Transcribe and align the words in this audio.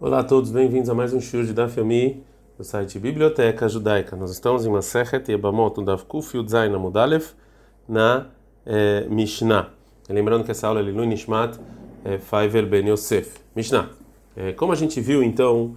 Olá 0.00 0.18
a 0.18 0.24
todos, 0.24 0.50
bem-vindos 0.50 0.90
a 0.90 0.94
mais 0.94 1.14
um 1.14 1.20
show 1.20 1.40
de 1.44 1.52
Daf 1.52 1.76
do 2.58 2.64
site 2.64 2.98
Biblioteca 2.98 3.68
Judaica. 3.68 4.16
Nós 4.16 4.32
estamos 4.32 4.66
em 4.66 4.68
Masechet 4.68 5.30
Yebamot 5.30 5.78
no 5.78 5.84
Daf 5.84 6.04
Kuf 6.04 6.36
Amudalef 6.36 7.32
na 7.88 8.26
eh, 8.66 9.06
Mishnah. 9.08 9.70
Lembrando 10.08 10.44
que 10.44 10.50
essa 10.50 10.66
aula 10.66 10.80
é 10.80 10.82
Lilu 10.82 11.04
Nishmat 11.04 11.60
eh, 12.04 12.18
Faivel 12.18 12.66
Ben 12.66 12.88
Yosef. 12.88 13.36
Mishnah. 13.54 13.88
Eh, 14.36 14.52
como 14.54 14.72
a 14.72 14.74
gente 14.74 15.00
viu 15.00 15.22
então, 15.22 15.76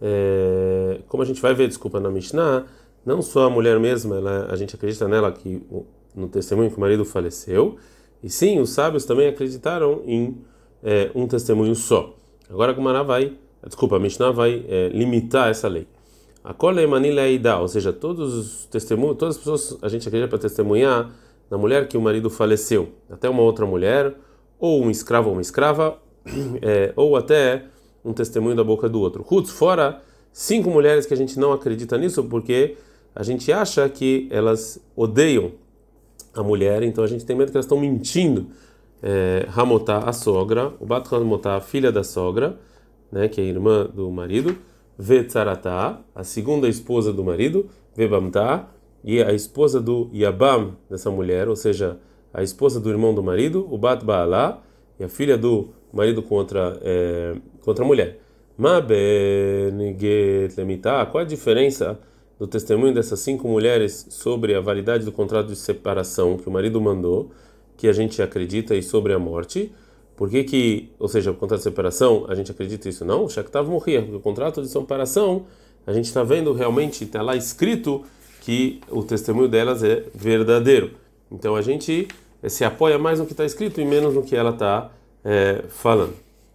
eh, 0.00 1.00
como 1.08 1.24
a 1.24 1.26
gente 1.26 1.42
vai 1.42 1.52
ver, 1.52 1.66
desculpa, 1.66 1.98
na 1.98 2.08
Mishnah, 2.08 2.66
não 3.04 3.20
só 3.20 3.46
a 3.46 3.50
mulher 3.50 3.80
mesma, 3.80 4.16
ela, 4.16 4.46
a 4.48 4.54
gente 4.54 4.76
acredita 4.76 5.08
nela 5.08 5.32
que 5.32 5.60
no 6.14 6.28
testemunho 6.28 6.70
que 6.70 6.76
o 6.76 6.80
marido 6.80 7.04
faleceu, 7.04 7.76
e 8.22 8.30
sim, 8.30 8.60
os 8.60 8.70
sábios 8.70 9.04
também 9.04 9.26
acreditaram 9.26 10.02
em 10.06 10.38
eh, 10.84 11.10
um 11.16 11.26
testemunho 11.26 11.74
só. 11.74 12.14
Agora 12.48 12.70
a 12.70 12.74
Gumara 12.74 13.02
vai 13.02 13.36
desculpa, 13.66 13.96
a 13.96 13.98
Mishnah 13.98 14.30
vai 14.30 14.64
é, 14.68 14.88
limitar 14.88 15.50
essa 15.50 15.68
lei. 15.68 15.86
A 16.42 16.54
Kole 16.54 16.86
Manila 16.86 17.22
ou 17.60 17.66
seja, 17.66 17.92
todos 17.92 18.34
os 18.34 18.66
testemunhos, 18.66 19.16
todas 19.16 19.36
as 19.36 19.38
pessoas 19.42 19.78
a 19.82 19.88
gente 19.88 20.06
acredita 20.06 20.28
para 20.28 20.38
testemunhar 20.38 21.10
na 21.50 21.58
mulher 21.58 21.88
que 21.88 21.96
o 21.96 22.00
marido 22.00 22.30
faleceu, 22.30 22.90
até 23.10 23.28
uma 23.28 23.42
outra 23.42 23.66
mulher, 23.66 24.14
ou 24.58 24.82
um 24.82 24.90
escravo 24.90 25.28
ou 25.28 25.34
uma 25.34 25.42
escrava, 25.42 25.98
é, 26.62 26.92
ou 26.96 27.16
até 27.16 27.64
um 28.04 28.12
testemunho 28.12 28.54
da 28.54 28.62
boca 28.62 28.88
do 28.88 29.00
outro. 29.00 29.22
Ruth, 29.22 29.48
fora 29.48 30.00
cinco 30.32 30.70
mulheres 30.70 31.06
que 31.06 31.14
a 31.14 31.16
gente 31.16 31.38
não 31.38 31.52
acredita 31.52 31.96
nisso, 31.98 32.22
porque 32.24 32.76
a 33.14 33.22
gente 33.22 33.50
acha 33.50 33.88
que 33.88 34.28
elas 34.30 34.78
odeiam 34.94 35.52
a 36.34 36.42
mulher, 36.42 36.82
então 36.82 37.02
a 37.02 37.06
gente 37.06 37.24
tem 37.24 37.34
medo 37.34 37.50
que 37.50 37.56
elas 37.56 37.64
estão 37.64 37.80
mentindo. 37.80 38.48
É, 39.02 39.46
Ramotá, 39.48 39.98
a 39.98 40.12
sogra, 40.12 40.72
o 40.78 40.86
Bat 40.86 41.08
Ramotá, 41.08 41.56
a 41.56 41.60
filha 41.60 41.90
da 41.90 42.04
sogra, 42.04 42.58
né, 43.10 43.28
que 43.28 43.40
é 43.40 43.44
irmã 43.44 43.86
do 43.86 44.10
marido, 44.10 44.56
Vetzaratá, 44.98 46.00
a 46.14 46.24
segunda 46.24 46.68
esposa 46.68 47.12
do 47.12 47.22
marido, 47.22 47.66
Vebamtá, 47.94 48.68
e 49.04 49.22
a 49.22 49.32
esposa 49.32 49.80
do 49.80 50.10
Yabam, 50.12 50.76
dessa 50.90 51.10
mulher, 51.10 51.48
ou 51.48 51.54
seja, 51.54 51.98
a 52.32 52.42
esposa 52.42 52.80
do 52.80 52.90
irmão 52.90 53.14
do 53.14 53.22
marido, 53.22 53.66
o 53.70 53.78
Bat 53.78 54.04
Baalá, 54.04 54.62
e 54.98 55.04
a 55.04 55.08
filha 55.08 55.36
do 55.38 55.68
marido 55.92 56.22
contra, 56.22 56.78
é, 56.82 57.36
contra 57.62 57.84
a 57.84 57.86
mulher. 57.86 58.18
Qual 61.06 61.22
a 61.22 61.24
diferença 61.24 61.98
do 62.38 62.46
testemunho 62.46 62.94
dessas 62.94 63.20
cinco 63.20 63.46
mulheres 63.48 64.06
sobre 64.10 64.54
a 64.54 64.60
validade 64.60 65.04
do 65.04 65.12
contrato 65.12 65.48
de 65.48 65.56
separação 65.56 66.36
que 66.36 66.48
o 66.48 66.52
marido 66.52 66.80
mandou, 66.80 67.30
que 67.76 67.88
a 67.88 67.92
gente 67.92 68.20
acredita, 68.22 68.74
e 68.74 68.82
sobre 68.82 69.12
a 69.12 69.18
morte? 69.18 69.72
Por 70.16 70.30
que 70.30 70.44
que, 70.44 70.90
ou 70.98 71.08
seja, 71.08 71.30
o 71.30 71.34
contrato 71.34 71.58
de 71.58 71.64
separação, 71.64 72.24
a 72.28 72.34
gente 72.34 72.50
acredita 72.50 72.88
isso 72.88 73.04
não? 73.04 73.24
O 73.24 73.28
Shaktav 73.28 73.68
morria, 73.68 74.00
porque 74.00 74.16
o 74.16 74.20
contrato 74.20 74.62
de 74.62 74.68
separação, 74.68 75.44
a 75.86 75.92
gente 75.92 76.06
está 76.06 76.22
vendo 76.22 76.52
realmente, 76.52 77.04
está 77.04 77.20
lá 77.20 77.36
escrito 77.36 78.02
que 78.40 78.80
o 78.90 79.02
testemunho 79.02 79.48
delas 79.48 79.82
é 79.82 80.04
verdadeiro. 80.14 80.92
Então 81.30 81.54
a 81.54 81.62
gente 81.62 82.08
se 82.48 82.64
apoia 82.64 82.98
mais 82.98 83.18
no 83.18 83.26
que 83.26 83.32
está 83.32 83.44
escrito 83.44 83.80
e 83.80 83.84
menos 83.84 84.14
no 84.14 84.22
que 84.22 84.34
ela 84.34 84.50
está 84.50 84.90
é, 85.24 85.64
falando. 85.68 86.14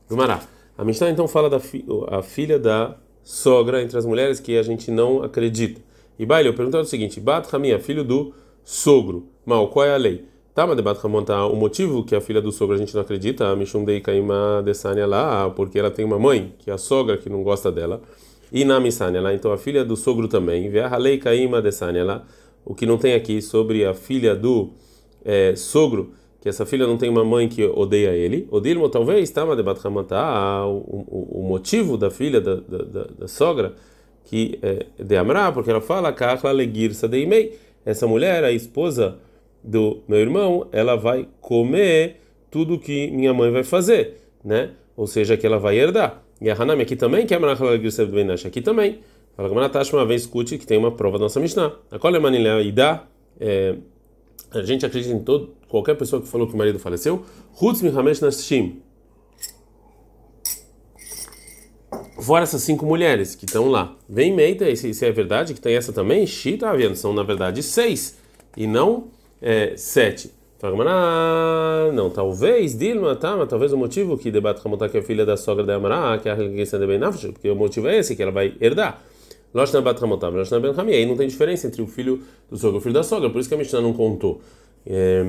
Gumará. 0.09 0.41
A 0.77 0.83
Mishnah 0.83 1.09
então 1.09 1.27
fala 1.27 1.49
da 1.49 1.59
fi, 1.59 1.85
a 2.07 2.23
filha 2.23 2.57
da 2.57 2.95
sogra 3.23 3.83
entre 3.83 3.97
as 3.97 4.05
mulheres 4.05 4.39
que 4.39 4.57
a 4.57 4.63
gente 4.63 4.89
não 4.89 5.21
acredita. 5.21 5.81
E 6.17 6.25
Baile, 6.25 6.49
eu 6.49 6.53
pergunto 6.53 6.77
o 6.77 6.85
seguinte: 6.85 7.19
Bat 7.19 7.53
Hamia, 7.55 7.79
filho 7.79 8.03
do 8.03 8.33
sogro. 8.63 9.27
Mal, 9.45 9.67
qual 9.67 9.85
é 9.85 9.93
a 9.93 9.97
lei? 9.97 10.25
Tá, 10.53 10.67
mas 10.67 10.75
debate 10.75 11.01
remontar 11.01 11.49
o 11.49 11.55
motivo 11.55 12.03
que 12.03 12.13
a 12.13 12.19
filha 12.19 12.41
do 12.41 12.51
sogro 12.51 12.75
a 12.75 12.77
gente 12.77 12.93
não 12.93 13.01
acredita, 13.01 13.47
a 13.47 13.55
Mishum 13.55 13.85
Dei 13.85 14.01
Kaima 14.01 14.61
Desania 14.61 15.07
lá, 15.07 15.49
porque 15.49 15.79
ela 15.79 15.89
tem 15.89 16.03
uma 16.03 16.19
mãe, 16.19 16.53
que 16.59 16.69
é 16.69 16.73
a 16.73 16.77
sogra 16.77 17.17
que 17.17 17.29
não 17.29 17.41
gosta 17.41 17.71
dela, 17.71 18.01
e 18.51 18.65
na 18.65 18.77
lá, 19.21 19.33
então 19.33 19.53
a 19.53 19.57
filha 19.57 19.85
do 19.85 19.95
sogro 19.95 20.27
também, 20.27 20.69
vê 20.69 20.81
a 20.81 20.93
Halei 20.93 21.17
Kaima 21.17 21.61
Desania 21.61 22.03
lá, 22.03 22.25
o 22.65 22.75
que 22.75 22.85
não 22.85 22.97
tem 22.97 23.13
aqui 23.13 23.41
sobre 23.41 23.85
a 23.85 23.93
filha 23.93 24.35
do 24.35 24.71
é, 25.23 25.55
sogro, 25.55 26.11
que 26.41 26.49
essa 26.49 26.65
filha 26.65 26.85
não 26.85 26.97
tem 26.97 27.09
uma 27.09 27.23
mãe 27.23 27.47
que 27.47 27.63
odeia 27.63 28.09
ele, 28.09 28.45
Odilmo 28.51 28.89
talvez, 28.89 29.29
tá, 29.29 29.45
mas 29.45 29.55
debate 29.55 29.81
remontar 29.81 30.67
o, 30.67 31.29
o 31.31 31.43
motivo 31.47 31.95
da 31.97 32.11
filha 32.11 32.41
da, 32.41 32.55
da, 32.55 32.77
da, 32.79 33.03
da 33.19 33.27
sogra, 33.29 33.73
que 34.25 34.59
é 34.61 34.85
de 35.01 35.15
Amra, 35.15 35.49
porque 35.53 35.71
ela 35.71 35.79
fala, 35.79 36.11
Kachla 36.11 36.51
Legirsa 36.51 37.07
Deimei, 37.07 37.57
essa 37.85 38.05
mulher, 38.05 38.43
a 38.43 38.51
esposa 38.51 39.17
do 39.63 40.01
meu 40.07 40.19
irmão, 40.19 40.67
ela 40.71 40.95
vai 40.95 41.27
comer 41.39 42.21
tudo 42.49 42.79
que 42.79 43.09
minha 43.11 43.33
mãe 43.33 43.51
vai 43.51 43.63
fazer, 43.63 44.17
né? 44.43 44.71
Ou 44.95 45.07
seja, 45.07 45.37
que 45.37 45.45
ela 45.45 45.57
vai 45.57 45.77
herdar. 45.77 46.23
E 46.39 46.49
a 46.49 46.53
Hanami 46.53 46.81
aqui 46.81 46.95
também, 46.95 47.25
que 47.25 47.33
é 47.33 47.37
a 47.37 47.39
aqui 48.47 48.61
também. 48.61 48.99
Fala 49.35 49.47
que 49.47 49.55
Manatash 49.55 49.93
uma 49.93 50.05
vez 50.05 50.23
escute 50.23 50.57
que 50.57 50.65
tem 50.65 50.77
uma 50.77 50.91
prova 50.91 51.17
da 51.17 51.23
nossa 51.23 51.39
Mishnah. 51.39 51.73
A 51.89 51.97
qual 51.97 52.13
é 52.13 52.19
Manilha 52.19 52.61
Ida? 52.61 53.03
É, 53.39 53.75
a 54.51 54.61
gente 54.63 54.85
acredita 54.85 55.13
em 55.13 55.19
todo, 55.19 55.55
qualquer 55.67 55.95
pessoa 55.95 56.21
que 56.21 56.27
falou 56.27 56.47
que 56.47 56.53
o 56.53 56.57
marido 56.57 56.77
faleceu. 56.77 57.23
Hutz 57.61 57.81
Mihamesh 57.81 58.19
Nashim. 58.19 58.81
Fora 62.19 62.43
essas 62.43 62.61
cinco 62.61 62.85
mulheres 62.85 63.33
que 63.33 63.45
estão 63.45 63.69
lá. 63.69 63.95
Vem 64.07 64.33
Meita, 64.33 64.75
se, 64.75 64.93
se 64.93 65.05
é 65.05 65.11
verdade 65.11 65.53
que 65.53 65.61
tem 65.61 65.75
essa 65.75 65.91
também, 65.91 66.27
Shita 66.27 66.67
são 66.95 67.13
na 67.13 67.23
verdade 67.23 67.63
seis. 67.63 68.17
E 68.55 68.67
não 68.67 69.07
é, 69.41 69.75
sete. 69.75 70.31
Fala, 70.61 71.91
não, 71.91 72.11
talvez, 72.11 72.77
Dilma, 72.77 73.15
tá, 73.15 73.35
mas 73.35 73.49
talvez 73.49 73.73
o 73.73 73.77
motivo 73.77 74.15
que 74.15 74.29
debate 74.29 74.61
Ramotá 74.63 74.87
que 74.87 74.95
é 74.99 75.01
filha 75.01 75.25
da 75.25 75.35
sogra 75.35 75.63
da 75.63 75.73
Amará, 75.73 76.19
que 76.19 76.29
é 76.29 76.31
a 76.31 76.35
religião 76.35 76.79
de 76.79 76.85
Ben 76.85 76.99
porque 77.33 77.49
o 77.49 77.55
motivo 77.55 77.87
é 77.87 77.97
esse, 77.97 78.15
que 78.15 78.21
ela 78.21 78.31
vai 78.31 78.53
herdar. 78.61 79.01
Losh 79.55 79.73
na 79.73 79.81
Bat 79.81 79.99
Ramotá, 79.99 80.29
Losh 80.29 80.51
na 80.51 80.59
Ben 80.59 80.71
Hami, 80.77 80.93
aí 80.93 81.05
não 81.07 81.17
tem 81.17 81.27
diferença 81.27 81.65
entre 81.65 81.81
o 81.81 81.87
filho 81.87 82.21
do 82.47 82.57
sogro 82.57 82.77
e 82.77 82.79
o 82.79 82.81
filho 82.81 82.93
da 82.93 83.01
sogra, 83.01 83.27
por 83.31 83.39
isso 83.39 83.49
que 83.49 83.55
a 83.55 83.57
Mishnah 83.57 83.81
não 83.81 83.91
contou. 83.91 84.39
É, 84.85 85.23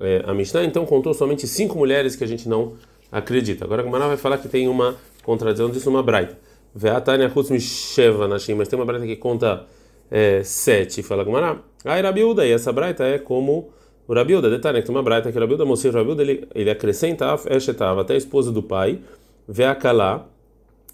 é, 0.00 0.22
a 0.26 0.34
Mishnah 0.34 0.64
então 0.64 0.84
contou 0.84 1.14
somente 1.14 1.46
cinco 1.46 1.78
mulheres 1.78 2.16
que 2.16 2.24
a 2.24 2.26
gente 2.26 2.48
não 2.48 2.72
acredita. 3.12 3.64
Agora 3.64 3.82
a 3.82 3.84
Gemara 3.84 4.08
vai 4.08 4.16
falar 4.16 4.38
que 4.38 4.48
tem 4.48 4.66
uma 4.66 4.96
contradição 5.22 5.70
disso, 5.70 5.88
uma 5.88 6.02
braita. 6.02 6.36
Veatania 6.74 7.30
Hutz 7.34 7.50
Misheva 7.50 8.26
Nashim, 8.26 8.54
mas 8.54 8.66
tem 8.66 8.76
uma 8.76 8.84
braita 8.84 9.06
que 9.06 9.14
conta 9.14 9.66
é, 10.10 10.42
sete, 10.42 11.00
fala 11.02 11.24
Gemara. 11.24 11.58
Ah, 11.84 12.00
Rabiuda, 12.00 12.46
e 12.46 12.52
essa 12.52 12.72
braita 12.72 13.04
é 13.04 13.18
como 13.18 13.70
o 14.06 14.14
Rabiuda, 14.14 14.48
detalhe, 14.48 14.82
tem 14.82 14.94
uma 14.94 15.02
braita 15.02 15.30
que 15.30 15.36
o 15.36 15.40
Rabiuda, 15.40 15.64
Mosir 15.64 15.92
Rabiuda, 15.92 16.22
ele, 16.22 16.48
ele 16.54 16.70
acrescenta 16.70 17.38
Eshetava, 17.50 18.00
até 18.00 18.14
a 18.14 18.16
esposa 18.16 18.50
do 18.50 18.62
pai, 18.62 19.00
Veakalá, 19.46 20.26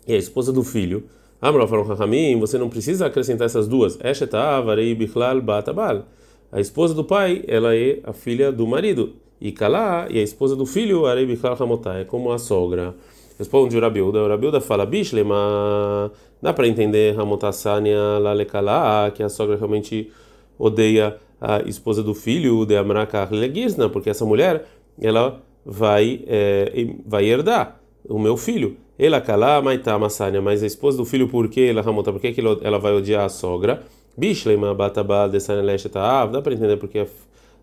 e 0.06 0.12
a 0.12 0.16
esposa 0.16 0.52
do 0.52 0.62
filho. 0.62 1.04
Amrov 1.40 1.72
Hamim, 2.02 2.38
você 2.38 2.58
não 2.58 2.68
precisa 2.68 3.06
acrescentar 3.06 3.46
essas 3.46 3.68
duas. 3.68 3.98
Eshetava, 4.02 4.74
Rei 4.74 4.94
Bichlal, 4.94 5.40
Batabal. 5.40 6.06
A 6.50 6.60
esposa 6.60 6.94
do 6.94 7.04
pai, 7.04 7.44
ela 7.46 7.74
é 7.74 8.00
a 8.04 8.12
filha 8.12 8.50
do 8.50 8.66
marido. 8.66 9.14
E 9.40 9.52
Kalá, 9.52 10.06
e 10.10 10.18
a 10.18 10.22
esposa 10.22 10.56
do 10.56 10.64
filho, 10.64 11.06
Arei 11.06 11.26
Bichlal 11.26 11.56
Hamotá, 11.60 11.98
é 11.98 12.04
como 12.04 12.32
a 12.32 12.38
sogra. 12.38 12.94
Responde 13.38 13.76
o 13.76 13.80
Rabiuda, 13.80 14.22
o 14.22 14.28
Rabiuda 14.28 14.60
fala, 14.60 14.86
Bishlema, 14.86 16.10
dá 16.40 16.52
para 16.52 16.68
entender 16.68 17.18
Hamotassania 17.18 18.18
Lalekala, 18.20 19.10
que 19.10 19.22
a 19.22 19.28
sogra 19.28 19.56
realmente 19.56 20.10
odeia 20.58 21.18
a 21.40 21.60
esposa 21.66 22.02
do 22.02 22.14
filho 22.14 22.64
de 22.64 22.76
Amraka 22.76 23.28
Legisna, 23.30 23.88
porque 23.88 24.10
essa 24.10 24.24
mulher 24.24 24.64
ela 25.00 25.42
vai 25.64 26.24
é, 26.26 26.86
vai 27.06 27.24
herdar 27.24 27.80
o 28.08 28.18
meu 28.18 28.36
filho. 28.36 28.76
Ela 28.98 29.20
cala 29.20 29.60
maitá 29.60 29.98
massania, 29.98 30.40
mas 30.40 30.62
a 30.62 30.66
esposa 30.66 30.96
do 30.96 31.04
filho 31.04 31.28
por 31.28 31.48
que 31.48 31.60
ela 31.68 31.82
ramota, 31.82 32.12
por 32.12 32.20
que 32.20 32.34
ela 32.62 32.78
vai 32.78 32.94
odiar 32.94 33.24
a 33.24 33.28
sogra? 33.28 33.82
Bishlema 34.16 34.72
batabal 34.72 35.28
desaneleshetav, 35.28 36.30
dá 36.30 36.40
para 36.40 36.54
entender 36.54 36.76
porque 36.76 37.04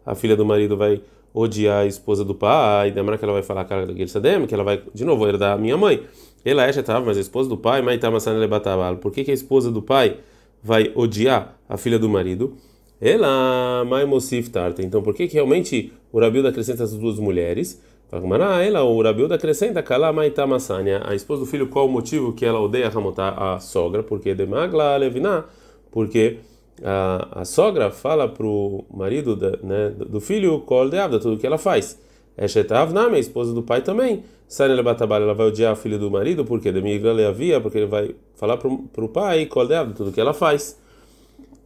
a, 0.05 0.13
filha 0.13 0.35
do 0.35 0.45
marido 0.45 0.75
vai 0.75 1.01
odiar 1.33 1.83
a 1.83 1.85
esposa 1.85 2.25
do 2.25 2.35
pai, 2.35 2.91
demora 2.91 3.17
que 3.17 3.23
ela 3.23 3.33
vai 3.33 3.43
falar 3.43 3.63
cara 3.63 3.87
que 3.87 4.53
ela 4.53 4.63
vai 4.63 4.83
de 4.93 5.05
novo 5.05 5.25
herdar 5.25 5.53
a 5.53 5.57
minha 5.57 5.77
mãe. 5.77 6.03
Ela 6.43 6.65
é 6.65 6.71
mas 7.05 7.17
a 7.17 7.21
esposa 7.21 7.47
do 7.47 7.55
pai, 7.55 7.81
maitá 7.81 8.11
massania 8.11 8.47
batabal. 8.47 8.97
Por 8.97 9.11
que, 9.11 9.23
que 9.23 9.31
a 9.31 9.33
esposa 9.33 9.71
do 9.71 9.81
pai 9.81 10.17
vai 10.61 10.91
odiar 10.95 11.57
a 11.69 11.77
filha 11.77 11.97
do 11.97 12.09
marido? 12.09 12.57
Ela, 13.01 13.83
Maimosif 13.83 14.51
Tarta. 14.51 14.83
Então, 14.83 15.01
por 15.01 15.15
que, 15.15 15.27
que 15.27 15.33
realmente 15.33 15.91
o 16.11 16.19
Rabilda 16.19 16.49
acrescenta 16.49 16.83
as 16.83 16.93
duas 16.93 17.17
mulheres? 17.17 17.81
Ah, 18.11 18.61
ela, 18.61 18.83
o 18.83 19.01
Rabilda 19.01 19.35
acrescenta 19.35 19.81
Kala 19.81 20.11
Maita 20.13 20.45
Massania, 20.45 21.01
a 21.05 21.15
esposa 21.15 21.41
do 21.41 21.47
filho, 21.47 21.67
qual 21.67 21.87
o 21.87 21.89
motivo 21.89 22.33
que 22.33 22.45
ela 22.45 22.59
odeia 22.59 22.89
Ramotá, 22.89 23.29
a 23.29 23.59
sogra? 23.59 24.03
Porque 24.03 24.35
de 24.35 24.45
Magla 24.45 24.97
Leviná, 24.97 25.45
porque 25.89 26.37
a, 26.83 27.41
a 27.41 27.45
sogra 27.45 27.89
fala 27.89 28.27
para 28.27 28.45
o 28.45 28.85
marido 28.93 29.35
da, 29.35 29.51
né, 29.63 29.93
do 29.97 30.19
filho, 30.19 30.59
Kol 30.59 30.89
de 30.89 30.97
Avda, 30.97 31.19
tudo 31.19 31.37
que 31.39 31.47
ela 31.47 31.57
faz. 31.57 31.99
Eshetav 32.37 32.93
Name, 32.93 33.15
a 33.15 33.19
esposa 33.19 33.53
do 33.53 33.63
pai 33.63 33.81
também. 33.81 34.23
Sania 34.47 34.83
Batabal, 34.83 35.21
ela 35.21 35.33
vai 35.33 35.47
odiar 35.47 35.71
a 35.71 35.75
filha 35.75 35.97
do 35.97 36.11
marido, 36.11 36.43
porque 36.43 36.71
de 36.71 36.81
Migla 36.81 37.13
Leavia, 37.13 37.61
porque 37.61 37.77
ele 37.77 37.87
vai 37.87 38.13
falar 38.35 38.57
para 38.57 38.69
o 38.69 39.07
pai, 39.07 39.45
Kol 39.45 39.65
de 39.65 39.73
Avda, 39.73 39.93
tudo 39.95 40.11
que 40.11 40.19
ela 40.19 40.33
faz. 40.33 40.77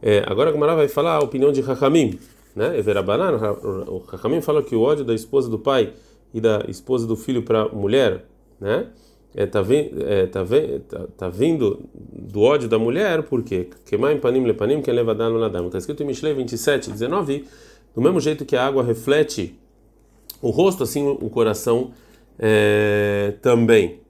É, 0.02 0.24
agora 0.26 0.50
a 0.50 0.52
Gemara 0.52 0.74
vai 0.74 0.88
falar 0.88 1.14
a 1.14 1.20
opinião 1.20 1.52
de 1.52 1.60
Hakamim, 1.60 2.18
né? 2.54 2.78
Everabanan, 2.78 3.36
o 3.88 4.02
Hakamim 4.10 4.40
fala 4.40 4.62
que 4.62 4.74
o 4.74 4.80
ódio 4.80 5.04
da 5.04 5.14
esposa 5.14 5.48
do 5.48 5.58
pai 5.58 5.92
e 6.32 6.40
da 6.40 6.64
esposa 6.68 7.06
do 7.06 7.16
filho 7.16 7.42
para 7.42 7.62
a 7.62 7.68
mulher, 7.68 8.24
né? 8.60 8.88
é, 9.36 9.44
tá, 9.44 9.62
é, 9.70 10.26
tá, 10.26 10.44
tá, 10.88 11.06
tá, 11.14 11.28
vindo 11.28 11.84
do 11.92 12.40
ódio 12.40 12.70
da 12.70 12.78
mulher, 12.78 13.22
por 13.22 13.42
quê? 13.42 13.68
Lepanim. 14.40 15.66
Está 15.66 15.78
escrito 15.78 16.02
em 16.02 16.06
Mishlei 16.06 16.32
27, 16.32 16.90
19, 16.90 17.44
do 17.94 18.00
mesmo 18.00 18.18
jeito 18.18 18.46
que 18.46 18.56
a 18.56 18.66
água 18.66 18.82
reflete 18.82 19.54
o 20.40 20.48
rosto, 20.48 20.82
assim 20.82 21.06
o 21.06 21.28
coração 21.28 21.90
é, 22.38 23.34
também. 23.42 24.00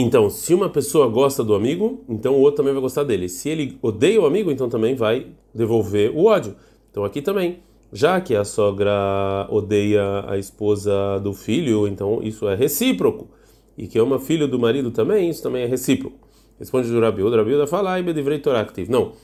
Então, 0.00 0.30
se 0.30 0.54
uma 0.54 0.68
pessoa 0.68 1.08
gosta 1.08 1.42
do 1.42 1.56
amigo, 1.56 2.04
então 2.08 2.36
o 2.36 2.40
outro 2.40 2.58
também 2.58 2.72
vai 2.72 2.80
gostar 2.80 3.02
dele. 3.02 3.28
Se 3.28 3.48
ele 3.48 3.76
odeia 3.82 4.20
o 4.20 4.26
amigo, 4.26 4.48
então 4.48 4.68
também 4.68 4.94
vai 4.94 5.26
devolver 5.52 6.16
o 6.16 6.26
ódio. 6.26 6.54
Então 6.88 7.02
aqui 7.02 7.20
também, 7.20 7.58
já 7.92 8.20
que 8.20 8.36
a 8.36 8.44
sogra 8.44 9.48
odeia 9.50 10.24
a 10.28 10.38
esposa 10.38 11.18
do 11.18 11.34
filho, 11.34 11.88
então 11.88 12.20
isso 12.22 12.48
é 12.48 12.54
recíproco. 12.54 13.28
E 13.76 13.88
que 13.88 13.98
ama 13.98 14.20
filho 14.20 14.46
do 14.46 14.56
marido 14.56 14.92
também, 14.92 15.28
isso 15.28 15.42
também 15.42 15.64
é 15.64 15.66
recíproco. 15.66 16.16
Responde 16.60 16.88
o 16.94 17.00
Rabi. 17.00 17.24
O 17.24 17.36
Rabi 17.36 17.66
fala, 17.66 17.90
ai, 17.90 18.02
Bedivrei 18.04 18.38
Torah. 18.38 18.64
Não. 18.88 19.14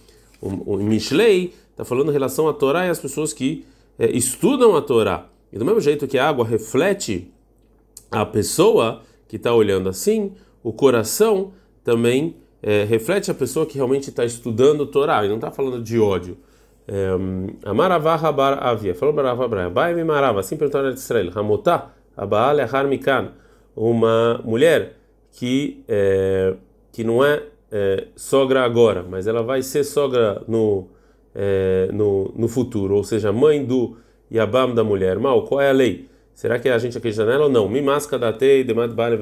O, 0.41 0.75
o 0.75 0.77
Mishlei 0.79 1.55
está 1.71 1.85
falando 1.85 2.11
em 2.11 2.13
relação 2.13 2.49
à 2.49 2.53
Torá 2.53 2.85
e 2.85 2.91
às 2.91 2.99
pessoas 2.99 3.33
que 3.33 3.65
é, 3.97 4.11
estudam 4.11 4.75
a 4.75 4.83
Torá. 4.83 5.29
E 5.53 5.57
do 5.57 5.65
mesmo 5.65 5.81
jeito 5.81 6.09
que 6.09 6.19
a 6.19 6.29
água 6.29 6.45
reflete 6.45 7.33
a 8.11 8.27
pessoa 8.27 9.03
que 9.29 9.37
está 9.37 9.55
olhando 9.55 9.89
assim, 9.89 10.33
o 10.65 10.73
coração 10.73 11.53
também 11.85 12.37
é, 12.63 12.85
reflete 12.85 13.31
a 13.31 13.35
pessoa 13.35 13.67
que 13.67 13.75
realmente 13.75 14.09
está 14.09 14.25
estudando 14.25 14.87
Torá, 14.87 15.25
e 15.25 15.29
não 15.29 15.37
está 15.37 15.51
falando 15.51 15.83
de 15.83 16.01
ódio. 16.01 16.39
É, 16.89 17.09
Amaravá 17.65 18.17
Rabar 18.17 18.67
Avia, 18.67 18.95
falou 18.95 19.15
Baravá 19.15 19.47
Braia, 19.47 19.69
Bai 19.69 20.03
Marava, 20.03 20.41
assim 20.41 20.57
perguntaram 20.57 20.89
a 20.89 20.93
Israel, 20.93 21.31
Hamotá, 21.35 21.93
Abaal 22.17 22.57
Harmikan, 22.61 23.33
uma 23.77 24.41
mulher 24.43 24.97
que, 25.33 25.85
é, 25.87 26.55
que 26.91 27.05
não 27.05 27.23
é, 27.23 27.43
é, 27.71 28.07
sogra 28.17 28.65
agora, 28.65 29.05
mas 29.09 29.27
ela 29.27 29.43
vai 29.43 29.63
ser 29.63 29.85
sogra 29.85 30.43
no, 30.49 30.89
é, 31.35 31.91
no, 31.93 32.33
no 32.35 32.49
futuro, 32.49 32.97
ou 32.97 33.05
seja, 33.05 33.33
mãe 33.33 33.63
do 33.63 33.97
Yabam 34.33 34.75
da 34.75 34.83
mulher. 34.83 35.19
Mal, 35.19 35.45
qual 35.45 35.61
é 35.61 35.69
a 35.69 35.73
lei? 35.73 36.09
Será 36.35 36.59
que 36.59 36.69
a 36.69 36.79
gente 36.79 36.99
acredita 36.99 37.25
nela 37.25 37.45
ou 37.45 37.51
não? 37.51 37.69
Mimasca 37.69 38.19
da 38.19 38.33
tei, 38.33 38.65
demad 38.65 38.93
bale. 38.93 39.17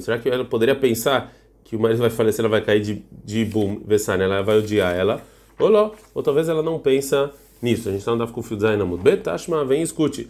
Será 0.00 0.18
que 0.18 0.28
ela 0.28 0.44
poderia 0.44 0.74
pensar 0.74 1.32
que 1.64 1.76
o 1.76 1.80
marido 1.80 2.00
vai 2.00 2.10
falecer, 2.10 2.40
ela 2.40 2.48
vai 2.48 2.60
cair 2.60 2.80
de, 2.80 3.02
de 3.24 3.44
bum, 3.44 3.80
vessane, 3.86 4.24
ela 4.24 4.42
vai 4.42 4.58
odiar 4.58 4.94
ela? 4.94 5.22
Ou 5.58 5.70
não, 5.70 5.92
ou 6.12 6.22
talvez 6.22 6.48
ela 6.48 6.62
não 6.62 6.78
pensa 6.78 7.30
nisso. 7.62 7.88
A 7.88 7.92
gente 7.92 8.00
está 8.00 8.10
andando 8.10 8.32
com 8.32 8.40
o 8.40 8.42
fio 8.42 8.58
na 8.58 8.84
mud. 8.84 9.02
Betashma, 9.02 9.64
vem 9.64 9.82
escute. 9.82 10.28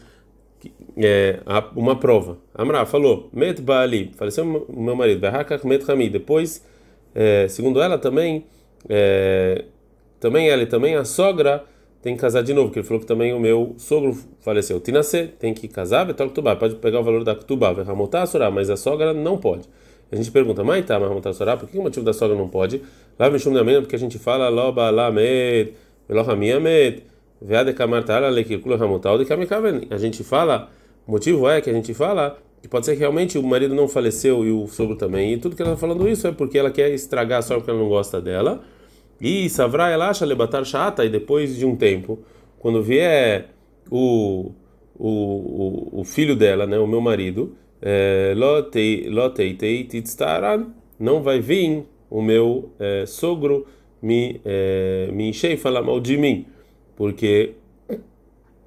É, 0.97 1.41
uma 1.75 1.97
prova. 1.97 2.39
Amra 2.55 2.85
falou: 2.85 3.31
Met 3.33 3.61
Baali, 3.63 4.13
faleceu 4.15 4.45
meu 4.45 4.95
marido. 4.95 5.21
Behakak 5.21 5.67
Met 5.67 5.91
Hami. 5.91 6.11
Depois, 6.11 6.65
é, 7.15 7.49
segundo 7.49 7.81
ela 7.81 7.99
também, 7.99 8.45
é, 8.89 9.65
também 10.21 10.51
ela 10.51 10.63
e 10.63 10.67
também 10.67 10.95
a 10.95 11.05
sogra 11.05 11.65
tem 12.03 12.17
que 12.17 12.21
casar 12.21 12.43
de 12.43 12.53
novo, 12.53 12.67
porque 12.67 12.81
ele 12.81 12.87
falou 12.87 13.01
que 13.01 13.07
também 13.07 13.33
o 13.33 13.39
meu 13.39 13.75
sogro 13.79 14.19
faleceu. 14.41 14.81
Tinasê, 14.81 15.29
tem 15.39 15.55
que 15.55 15.69
casar, 15.69 16.05
Betor 16.05 16.29
Ktubá, 16.31 16.57
pode 16.57 16.75
pegar 16.75 16.99
o 16.99 17.05
valor 17.05 17.23
da 17.23 17.37
Ktubá, 17.37 17.73
Verramotá 17.73 18.27
Sorá, 18.27 18.51
mas 18.51 18.69
a 18.69 18.77
sogra 18.77 19.15
não 19.15 19.39
pode. 19.39 19.69
A 20.11 20.17
gente 20.17 20.31
pergunta, 20.33 20.65
mas 20.65 20.85
tá, 20.85 20.99
Verramotá 20.99 21.33
Sorá, 21.33 21.57
por 21.57 21.69
que 21.69 21.79
o 21.79 21.83
motivo 21.83 22.05
da 22.05 22.13
sogra 22.13 22.37
não 22.37 22.49
pode? 22.49 22.83
Lá 23.17 23.31
no 23.31 23.39
Shum 23.39 23.53
da 23.53 23.63
porque 23.81 23.95
a 23.95 23.99
gente 23.99 24.19
fala, 24.19 24.49
Loba 24.49 24.91
Lamed, 24.91 25.75
Velohamiamed, 26.09 27.05
Veade 27.41 27.73
Kamartala, 27.73 28.29
Lekirkula 28.31 28.77
Ramotal, 28.77 29.17
de 29.17 29.25
Kamikaven. 29.25 29.87
A 29.89 29.97
gente 29.97 30.25
fala, 30.25 30.71
o 31.07 31.13
motivo 31.13 31.49
é 31.49 31.61
que 31.61 31.71
a 31.71 31.73
gente 31.73 31.95
fala 31.95 32.37
que 32.61 32.67
pode 32.67 32.85
ser 32.85 32.95
que 32.95 32.99
realmente 32.99 33.39
o 33.39 33.43
marido 33.45 33.77
não 33.77 33.87
faleceu 33.87 34.45
e 34.45 34.51
o 34.51 34.67
sogro 34.67 34.97
também, 34.97 35.35
e 35.35 35.39
tudo 35.39 35.55
que 35.55 35.63
ela 35.63 35.73
está 35.73 35.81
falando 35.81 36.09
isso 36.09 36.27
é 36.27 36.33
porque 36.33 36.59
ela 36.59 36.71
quer 36.71 36.91
estragar 36.91 37.39
a 37.39 37.43
sogra 37.43 37.59
porque 37.61 37.71
ela 37.71 37.81
não 37.81 37.89
gosta 37.89 38.21
dela 38.21 38.61
e 39.23 39.49
Savra 39.49 39.89
ela 39.89 40.09
acha 40.09 40.27
lebatar 40.27 40.65
chata, 40.65 41.05
e 41.05 41.09
depois 41.09 41.57
de 41.57 41.65
um 41.65 41.77
tempo, 41.77 42.19
quando 42.59 42.83
vier 42.83 43.51
o, 43.89 44.51
o, 44.99 46.01
o, 46.01 46.05
filho 46.05 46.35
dela, 46.35 46.67
né, 46.67 46.77
o 46.77 46.89
meu 46.89 47.01
marido, 47.01 47.55
é, 47.81 48.35
lotei 48.37 49.55
tei 49.55 49.89
não 50.99 51.23
vai 51.23 51.41
vir 51.41 51.85
o 52.11 52.21
meu 52.21 52.73
é, 52.81 53.07
sogro 53.07 53.65
me, 54.03 54.41
é, 54.45 55.09
me 55.13 55.29
encher 55.29 55.53
e 55.53 55.57
falar 55.57 55.83
mal 55.83 56.01
de 56.01 56.17
mim, 56.17 56.47
porque 56.97 57.53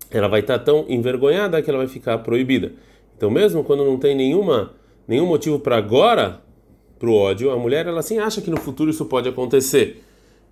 ela 0.10 0.30
vai 0.30 0.40
estar 0.40 0.60
tão 0.60 0.86
envergonhada 0.88 1.62
que 1.62 1.70
ela 1.70 1.80
vai 1.80 1.88
ficar 1.90 2.20
proibida. 2.20 2.72
Então, 3.18 3.30
mesmo 3.30 3.62
quando 3.62 3.84
não 3.84 3.98
tem 3.98 4.16
nenhuma, 4.16 4.74
nenhum 5.06 5.26
motivo 5.26 5.60
para 5.60 5.76
agora, 5.76 6.42
para 6.98 7.10
o 7.10 7.14
ódio, 7.14 7.52
a 7.52 7.58
mulher 7.58 7.86
ela 7.86 8.00
assim 8.00 8.20
acha 8.20 8.42
que 8.42 8.50
no 8.50 8.58
futuro 8.58 8.90
isso 8.90 9.06
pode 9.06 9.28
acontecer. 9.28 10.02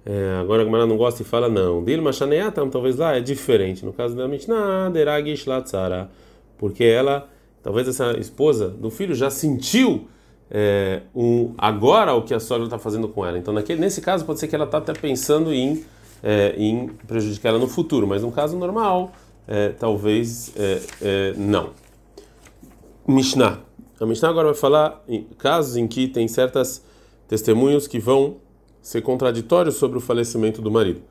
É, 0.05 0.37
agora 0.41 0.61
a 0.61 0.65
Gemara 0.65 0.85
não 0.85 0.97
gosta 0.97 1.21
e 1.21 1.25
fala 1.25 1.47
não. 1.47 1.83
Dilma 1.83 2.11
Shaneatam, 2.11 2.69
talvez 2.69 2.97
lá 2.97 3.15
é 3.15 3.21
diferente. 3.21 3.85
No 3.85 3.93
caso 3.93 4.15
da 4.15 4.27
Mishnah, 4.27 4.89
Deragish 4.89 5.45
Latzara. 5.45 6.09
Porque 6.57 6.83
ela, 6.83 7.29
talvez 7.61 7.87
essa 7.87 8.11
esposa 8.19 8.67
do 8.67 8.89
filho 8.89 9.15
já 9.15 9.29
sentiu 9.29 10.07
é, 10.51 11.01
um, 11.15 11.53
agora 11.57 12.13
o 12.13 12.21
que 12.21 12.33
a 12.33 12.39
sogra 12.39 12.65
está 12.65 12.77
fazendo 12.77 13.07
com 13.07 13.25
ela. 13.25 13.37
Então, 13.37 13.53
naquele, 13.53 13.79
nesse 13.79 14.01
caso, 14.01 14.25
pode 14.25 14.39
ser 14.39 14.47
que 14.47 14.55
ela 14.55 14.65
está 14.65 14.77
até 14.77 14.93
pensando 14.93 15.53
em, 15.53 15.83
é, 16.21 16.53
em 16.57 16.87
prejudicar 17.07 17.49
ela 17.49 17.59
no 17.59 17.67
futuro. 17.67 18.05
Mas 18.05 18.21
no 18.21 18.31
caso 18.31 18.57
normal, 18.57 19.13
é, 19.47 19.69
talvez 19.69 20.53
é, 20.57 20.81
é, 21.01 21.33
não. 21.37 21.71
Mishnah. 23.07 23.59
A 23.99 24.05
Mishnah 24.05 24.29
agora 24.29 24.47
vai 24.47 24.55
falar 24.55 25.01
em 25.07 25.23
casos 25.37 25.77
em 25.77 25.87
que 25.87 26.07
tem 26.07 26.27
certas 26.27 26.83
testemunhos 27.27 27.87
que 27.87 27.99
vão 27.99 28.37
ser 28.83 29.01
contraditório 29.01 29.71
sobre 29.71 29.97
o 29.97 30.01
falecimento 30.01 30.61
do 30.61 30.69
marido. 30.69 31.01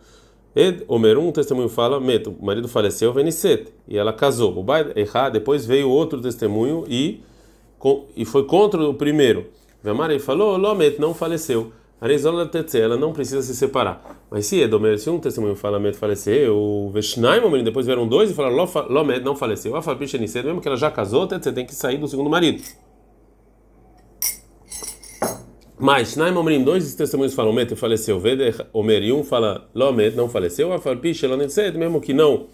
Ed 0.54 0.84
Omer, 0.86 1.18
um 1.18 1.32
testemunho 1.32 1.70
fala, 1.70 1.98
Meto, 1.98 2.36
o 2.38 2.44
marido 2.44 2.68
faleceu, 2.68 3.10
Venicet, 3.12 3.72
e 3.88 3.96
ela 3.96 4.12
casou. 4.12 4.56
O 4.56 4.62
Bai 4.62 4.92
Erra, 4.94 5.30
depois 5.30 5.64
veio 5.64 5.88
outro 5.88 6.20
testemunho 6.20 6.84
e, 6.86 7.22
e 8.14 8.24
foi 8.26 8.44
contra 8.44 8.80
o 8.86 8.92
primeiro. 8.92 9.46
Vemari 9.82 10.18
falou, 10.18 10.58
Lomet 10.58 11.00
não 11.00 11.14
faleceu. 11.14 11.72
Arizola 11.98 12.46
Tetse, 12.46 12.78
ela 12.78 12.96
não 12.96 13.12
precisa 13.12 13.40
se 13.42 13.56
separar. 13.56 14.24
Mas 14.30 14.46
se 14.46 14.60
Edomer, 14.60 14.98
se 14.98 15.08
um 15.08 15.18
testemunho 15.18 15.56
fala, 15.56 15.80
Met 15.80 15.96
faleceu, 15.96 16.54
o 16.54 16.90
Veshnaim, 16.90 17.64
depois 17.64 17.86
vieram 17.86 18.06
dois 18.06 18.30
e 18.30 18.34
falaram, 18.34 18.68
Lomet 18.90 19.20
não 19.20 19.34
faleceu. 19.34 19.74
A 19.74 19.80
Fabicha 19.80 20.18
mesmo 20.18 20.60
que 20.60 20.68
ela 20.68 20.76
já 20.76 20.90
casou, 20.90 21.26
Tetse 21.26 21.50
tem 21.52 21.64
que 21.64 21.74
sair 21.74 21.96
do 21.96 22.06
segundo 22.06 22.28
marido. 22.28 22.62
Mas, 25.82 26.14
Naim 26.14 26.36
Omrim, 26.36 26.62
dois 26.62 26.94
testemunhos 26.94 27.34
falam, 27.34 27.52
Met 27.52 27.74
faleceu, 27.74 28.20
Vede 28.20 28.54
Omer, 28.72 29.02
e 29.02 29.12
um 29.12 29.24
fala, 29.24 29.68
Lomet 29.74 30.14
não 30.14 30.28
faleceu, 30.28 30.72
a 30.72 30.78
Farpish, 30.78 31.24
ela 31.24 31.36
mesmo 31.36 32.00
que 32.00 32.14
não, 32.14 32.46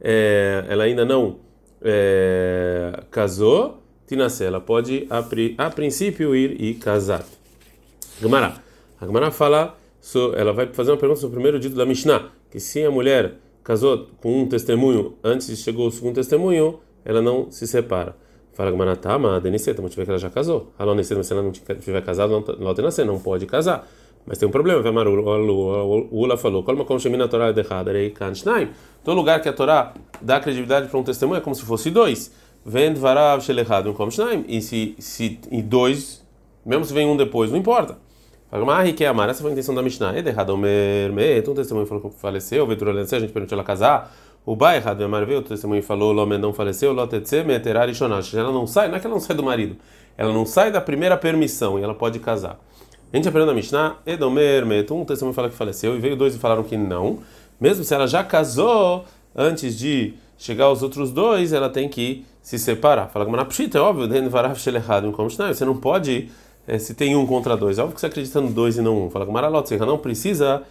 é, 0.00 0.64
ela 0.68 0.84
ainda 0.84 1.04
não 1.04 1.40
é, 1.82 3.02
casou, 3.10 3.82
Tinasé, 4.06 4.44
ela 4.44 4.60
pode, 4.60 5.08
a, 5.58 5.70
princípio, 5.70 6.36
ir 6.36 6.62
e 6.62 6.74
casar. 6.74 7.24
Gemara. 8.20 8.54
A 9.00 9.06
Gemara 9.06 9.32
fala, 9.32 9.76
ela 10.36 10.52
vai 10.52 10.68
fazer 10.68 10.92
uma 10.92 10.98
pergunta 10.98 11.20
sobre 11.20 11.32
o 11.32 11.40
primeiro 11.40 11.58
dito 11.58 11.74
da 11.74 11.84
Mishnah, 11.84 12.30
que 12.48 12.60
se 12.60 12.84
a 12.84 12.92
mulher 12.92 13.38
casou 13.64 14.06
com 14.20 14.40
um 14.40 14.46
testemunho, 14.46 15.16
antes 15.24 15.58
chegou 15.58 15.88
o 15.88 15.90
segundo 15.90 16.14
testemunho, 16.14 16.78
ela 17.04 17.20
não 17.20 17.50
se 17.50 17.66
separa. 17.66 18.14
Fala 18.54 18.70
Gmanatá, 18.70 19.18
mas 19.18 19.42
Deniseta, 19.42 19.80
mas 19.80 19.92
tiver 19.92 20.04
que 20.04 20.10
ela 20.10 20.18
já 20.18 20.30
casou. 20.30 20.72
Alô, 20.78 20.92
Deniseta, 20.92 21.16
mas 21.16 21.26
se 21.26 21.32
ela 21.32 21.42
não 21.42 21.52
tiver 21.52 22.02
casado, 22.02 22.44
não 22.58 22.74
tem 22.74 22.84
nascer, 22.84 23.04
não 23.04 23.18
pode 23.18 23.46
casar. 23.46 23.88
Mas 24.26 24.38
tem 24.38 24.48
um 24.48 24.52
problema, 24.52 24.80
o 24.80 26.08
Ula 26.12 26.36
falou, 26.36 26.62
Colma 26.62 26.84
como 26.84 27.00
Shemina 27.00 27.26
Torá 27.26 27.48
é 27.48 27.58
errada, 27.58 27.92
rei 27.92 28.10
Kanshnaim. 28.10 28.68
Todo 29.02 29.16
lugar 29.16 29.40
que 29.42 29.48
a 29.48 29.52
Torá 29.52 29.94
dá 30.20 30.38
credibilidade 30.38 30.88
para 30.88 30.98
um 30.98 31.02
testemunho 31.02 31.38
é 31.38 31.40
como 31.40 31.56
se 31.56 31.62
fosse 31.62 31.90
dois. 31.90 32.32
Vend 32.64 32.98
varav 32.98 33.42
shelechad 33.42 33.88
um 33.88 34.10
Shnaim. 34.10 34.44
E 34.46 34.62
se, 34.62 34.94
se 34.98 35.40
e 35.50 35.60
dois, 35.60 36.24
mesmo 36.64 36.84
se 36.84 36.94
vem 36.94 37.06
um 37.06 37.16
depois, 37.16 37.50
não 37.50 37.58
importa. 37.58 37.98
Fala, 38.48 38.64
mas 38.64 38.92
que 38.92 39.02
é 39.02 39.08
amar, 39.08 39.28
essa 39.28 39.40
foi 39.40 39.50
a 39.50 39.52
intenção 39.54 39.74
da 39.74 39.82
Mishnah. 39.82 40.14
É 40.14 40.20
errado, 40.20 40.50
o 40.50 40.58
merme, 40.58 41.40
um 41.40 41.54
testemunho 41.54 41.86
falou 41.86 42.10
que 42.10 42.16
faleceu, 42.20 42.66
veio 42.66 42.78
a 42.90 43.04
gente 43.18 43.32
permitiu 43.32 43.56
ela 43.56 43.64
casar. 43.64 44.14
O 44.44 44.56
bai 44.56 44.78
errado, 44.78 45.00
Emar 45.02 45.24
veio, 45.24 45.38
o 45.38 45.42
testemunho 45.42 45.82
falou, 45.84 46.12
Lomé 46.12 46.36
não 46.36 46.52
faleceu, 46.52 46.92
Meterar 47.46 47.88
e. 47.88 47.92
Ela 48.36 48.50
não 48.50 48.66
sai, 48.66 48.88
não 48.88 48.96
é 48.96 49.00
que 49.00 49.06
ela 49.06 49.14
não 49.14 49.20
sai 49.20 49.36
do 49.36 49.42
marido, 49.42 49.76
ela 50.18 50.32
não 50.32 50.44
sai 50.44 50.72
da 50.72 50.80
primeira 50.80 51.16
permissão 51.16 51.78
e 51.78 51.82
ela 51.82 51.94
pode 51.94 52.18
casar. 52.18 52.58
A 53.12 53.16
gente 53.16 53.28
aprendeu 53.28 53.46
na 53.46 53.54
Mishnah, 53.54 53.98
Edomer, 54.04 54.66
Metum, 54.66 55.02
um 55.02 55.04
testemunho 55.04 55.34
fala 55.34 55.48
que 55.48 55.54
faleceu, 55.54 55.94
e 55.94 56.00
veio 56.00 56.16
dois 56.16 56.34
e 56.34 56.38
falaram 56.38 56.64
que 56.64 56.76
não. 56.76 57.18
Mesmo 57.60 57.84
se 57.84 57.94
ela 57.94 58.08
já 58.08 58.24
casou, 58.24 59.04
antes 59.36 59.78
de 59.78 60.14
chegar 60.36 60.64
aos 60.64 60.82
outros 60.82 61.12
dois, 61.12 61.52
ela 61.52 61.68
tem 61.68 61.88
que 61.88 62.24
se 62.40 62.58
separar. 62.58 63.08
Fala 63.10 63.24
que 63.24 63.44
Pshita, 63.44 63.78
é 63.78 63.80
óbvio, 63.80 64.08
você 65.54 65.64
não 65.64 65.76
pode, 65.76 66.30
é, 66.66 66.78
se 66.78 66.94
tem 66.94 67.14
um 67.14 67.26
contra 67.26 67.56
dois, 67.56 67.78
é 67.78 67.82
óbvio 67.82 67.94
que 67.94 68.00
você 68.00 68.06
acredita 68.06 68.40
no 68.40 68.50
dois 68.50 68.76
e 68.76 68.82
não 68.82 69.06
um. 69.06 69.10
Fala 69.10 69.24
que 69.24 69.30
Maralot, 69.30 69.68
você 69.68 69.76
não 69.76 69.98
precisa, 69.98 70.62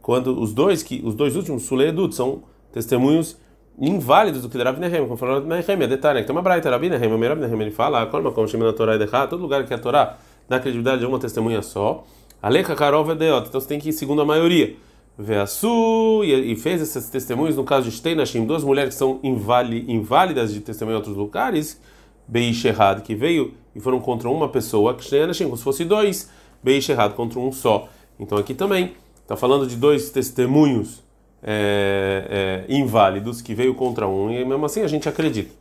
quando 0.00 0.40
os 0.40 0.54
dois, 0.54 0.82
que 0.82 1.02
os 1.04 1.14
dois 1.14 1.36
últimos, 1.36 1.64
Suleedut, 1.64 2.14
são 2.14 2.42
testemunhos 2.72 3.36
inválidos 3.80 4.42
do 4.42 4.48
que 4.48 4.58
Rabi 4.58 4.80
Nehem, 4.80 5.02
como 5.02 5.16
falou 5.16 5.36
Rabi 5.36 5.48
Nehem, 5.48 5.82
é 5.82 5.86
detalhe, 5.86 6.24
tem 6.24 6.34
uma 6.34 6.42
braita, 6.42 6.68
Rabi 6.68 6.90
Nehem, 6.90 7.12
o 7.12 7.28
Rabi 7.28 7.40
Nehem, 7.42 7.60
ele 7.60 7.70
fala, 7.70 8.06
como 8.06 8.32
como 8.32 8.48
chama 8.48 8.66
na 8.66 8.72
Torá 8.72 8.96
e 8.96 9.28
todo 9.28 9.40
lugar 9.40 9.64
que 9.64 9.72
a 9.72 9.78
Torá 9.78 10.16
dá 10.48 10.58
credibilidade 10.58 11.04
a 11.04 11.08
uma 11.08 11.18
testemunha 11.18 11.62
só, 11.62 12.04
Alecha 12.42 12.74
Karov 12.74 13.14
Deot, 13.14 13.48
então 13.48 13.60
você 13.60 13.68
tem 13.68 13.78
que 13.78 13.90
ir 13.90 13.92
segundo 13.92 14.22
a 14.22 14.24
maioria. 14.24 14.76
Veasu, 15.20 16.22
e 16.22 16.54
fez 16.54 16.80
esses 16.80 17.10
testemunhos 17.10 17.56
no 17.56 17.64
caso 17.64 17.90
de 17.90 17.96
Steinashim, 17.96 18.46
duas 18.46 18.62
mulheres 18.62 18.94
que 18.94 18.98
são 18.98 19.18
inválidas 19.22 20.52
de 20.52 20.60
testemunho 20.60 20.94
em 20.94 20.98
outros 20.98 21.16
lugares, 21.16 21.80
Beish 22.28 22.64
errado, 22.66 23.02
que 23.02 23.14
veio 23.16 23.54
e 23.74 23.80
foram 23.80 24.00
contra 24.00 24.28
uma 24.28 24.48
pessoa, 24.48 24.94
que 24.94 25.04
Steinashim, 25.04 25.44
como 25.44 25.56
se 25.56 25.64
fosse 25.64 25.84
dois, 25.84 26.30
Beish 26.62 26.88
errado 26.88 27.14
contra 27.14 27.40
um 27.40 27.50
só. 27.50 27.88
Então 28.18 28.38
aqui 28.38 28.54
também, 28.54 28.92
está 29.22 29.36
falando 29.36 29.66
de 29.66 29.76
dois 29.76 30.10
testemunhos 30.10 31.02
é, 31.42 32.64
é, 32.68 32.74
inválidos 32.74 33.40
que 33.40 33.54
veio 33.54 33.74
contra 33.74 34.08
um, 34.08 34.30
e 34.30 34.44
mesmo 34.44 34.64
assim 34.64 34.82
a 34.82 34.88
gente 34.88 35.08
acredita. 35.08 35.54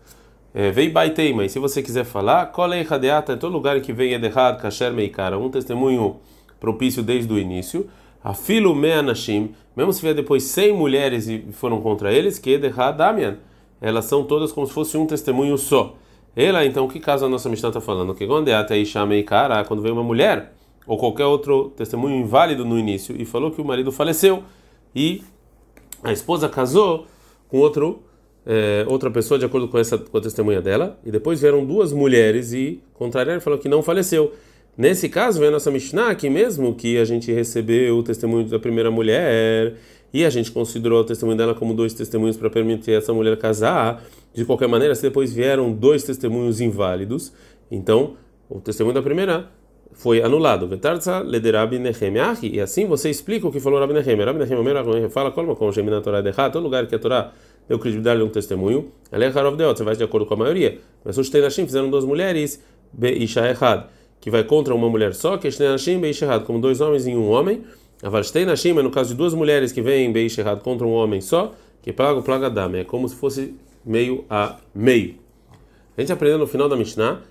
É, 0.53 0.71
veio 0.71 0.91
baitei, 0.91 1.33
mas 1.33 1.51
se 1.51 1.59
você 1.59 1.83
quiser 1.83 2.03
falar, 2.03 2.47
kolei 2.47 2.81
radeata, 2.81 3.33
é 3.33 3.35
todo 3.35 3.53
lugar 3.53 3.79
que 3.81 3.93
vem 3.93 4.13
Ederhad, 4.13 4.59
Kasher 4.59 4.91
Meikara, 4.91 5.37
um 5.37 5.49
testemunho 5.49 6.17
propício 6.59 7.03
desde 7.03 7.31
o 7.31 7.37
início. 7.37 7.87
Afilo 8.23 8.75
meanashim, 8.75 9.51
mesmo 9.75 9.93
se 9.93 10.01
vier 10.01 10.15
depois 10.15 10.43
100 10.43 10.73
mulheres 10.73 11.27
e 11.27 11.45
foram 11.51 11.79
contra 11.79 12.11
eles, 12.11 12.39
que 12.39 12.57
Damian, 12.57 13.37
elas 13.79 14.05
são 14.05 14.23
todas 14.23 14.51
como 14.51 14.65
se 14.65 14.73
fosse 14.73 14.97
um 14.97 15.05
testemunho 15.05 15.57
só. 15.57 15.95
Ela, 16.35 16.65
então, 16.65 16.87
que 16.87 16.99
caso 16.99 17.25
a 17.25 17.29
nossa 17.29 17.49
Mishnah 17.49 17.69
está 17.69 17.81
falando? 17.81 18.13
Que 18.13 18.27
quando 18.27 18.47
é 18.47 19.23
cara, 19.23 19.63
quando 19.63 19.81
veio 19.81 19.93
uma 19.93 20.03
mulher 20.03 20.53
ou 20.85 20.97
qualquer 20.97 21.25
outro 21.25 21.71
testemunho 21.75 22.15
inválido 22.15 22.63
no 22.63 22.77
início 22.77 23.15
e 23.19 23.25
falou 23.25 23.51
que 23.51 23.61
o 23.61 23.65
marido 23.65 23.91
faleceu 23.91 24.43
e 24.95 25.23
a 26.07 26.13
esposa 26.13 26.47
casou 26.47 27.05
com 27.49 27.57
outro 27.57 28.03
é, 28.45 28.85
outra 28.87 29.11
pessoa 29.11 29.37
de 29.37 29.45
acordo 29.45 29.67
com 29.67 29.77
essa 29.77 29.97
com 29.97 30.17
a 30.17 30.21
testemunha 30.21 30.61
dela 30.61 30.97
e 31.05 31.11
depois 31.11 31.41
vieram 31.41 31.65
duas 31.65 31.91
mulheres 31.91 32.53
e 32.53 32.81
contrariaram 32.93 33.41
falou 33.41 33.59
que 33.59 33.67
não 33.67 33.83
faleceu. 33.83 34.33
Nesse 34.77 35.09
caso, 35.09 35.39
vem 35.39 35.49
a 35.49 35.51
nossa 35.51 35.69
Mishnah 35.69 36.15
que 36.15 36.29
mesmo 36.29 36.73
que 36.75 36.97
a 36.97 37.03
gente 37.03 37.31
recebeu 37.31 37.97
o 37.97 38.03
testemunho 38.03 38.47
da 38.47 38.57
primeira 38.57 38.89
mulher 38.89 39.75
e 40.13 40.23
a 40.23 40.29
gente 40.29 40.49
considerou 40.49 41.01
o 41.01 41.03
testemunho 41.03 41.37
dela 41.37 41.53
como 41.53 41.73
dois 41.73 41.93
testemunhos 41.93 42.37
para 42.37 42.49
permitir 42.49 42.91
essa 42.91 43.13
mulher 43.13 43.35
casar, 43.37 44.01
de 44.33 44.45
qualquer 44.45 44.69
maneira, 44.69 44.95
se 44.95 45.01
depois 45.01 45.33
vieram 45.33 45.73
dois 45.73 46.03
testemunhos 46.03 46.61
inválidos, 46.61 47.33
então 47.69 48.15
o 48.49 48.61
testemunho 48.61 48.93
da 48.93 49.01
primeira 49.01 49.49
foi 49.93 50.21
anulado. 50.21 50.69
E 52.43 52.59
assim 52.59 52.85
você 52.85 53.09
explica 53.09 53.47
o 53.47 53.51
que 53.51 53.59
falou 53.59 53.79
Rabi 53.79 53.93
Nehem. 53.93 54.23
Rabi 54.23 54.39
Nehem 54.39 55.09
fala, 55.09 55.31
como 55.31 55.55
com 55.55 55.71
na 55.71 56.01
Torá 56.01 56.21
de 56.21 56.31
todo 56.33 56.59
lugar 56.63 56.85
que 56.87 56.95
a 56.95 56.99
Torá 56.99 57.31
deu 57.67 57.77
credibilidade 57.79 58.21
a 58.21 58.23
um 58.23 58.29
testemunho, 58.29 58.91
você 59.11 59.83
vai 59.83 59.95
de 59.95 60.03
acordo 60.03 60.25
com 60.25 60.33
a 60.35 60.37
maioria. 60.37 60.79
Mas 61.03 61.17
os 61.17 61.29
Teinashim 61.29 61.65
fizeram 61.65 61.89
duas 61.89 62.05
mulheres, 62.05 62.63
Be 62.93 63.11
Isha 63.23 63.47
errado 63.47 63.97
que 64.19 64.29
vai 64.29 64.43
contra 64.43 64.73
uma 64.73 64.89
mulher 64.89 65.13
só, 65.13 65.37
que 65.37 65.49
Nashim 65.59 65.99
Beish 65.99 66.21
errado, 66.21 66.45
como 66.45 66.59
dois 66.59 66.81
homens 66.81 67.07
e 67.07 67.15
um 67.15 67.29
homem. 67.29 67.63
Avalstei 68.03 68.45
Nashim 68.45 68.77
é 68.77 68.81
no 68.81 68.91
caso 68.91 69.09
de 69.11 69.15
duas 69.15 69.33
mulheres 69.33 69.71
que 69.71 69.81
vêm 69.81 70.11
Beish 70.11 70.37
errado 70.37 70.61
contra 70.61 70.85
um 70.85 70.91
homem 70.91 71.21
só, 71.21 71.53
que 71.81 71.93
plaga 71.93 72.19
o 72.19 72.23
plaga 72.23 72.49
dama, 72.49 72.77
é 72.77 72.83
como 72.83 73.07
se 73.07 73.15
fosse 73.15 73.55
meio 73.85 74.25
a 74.29 74.57
meio. 74.73 75.15
A 75.97 76.01
gente 76.01 76.13
aprendeu 76.13 76.37
no 76.37 76.45
final 76.45 76.69
da 76.69 76.75
Mishnah, 76.75 77.21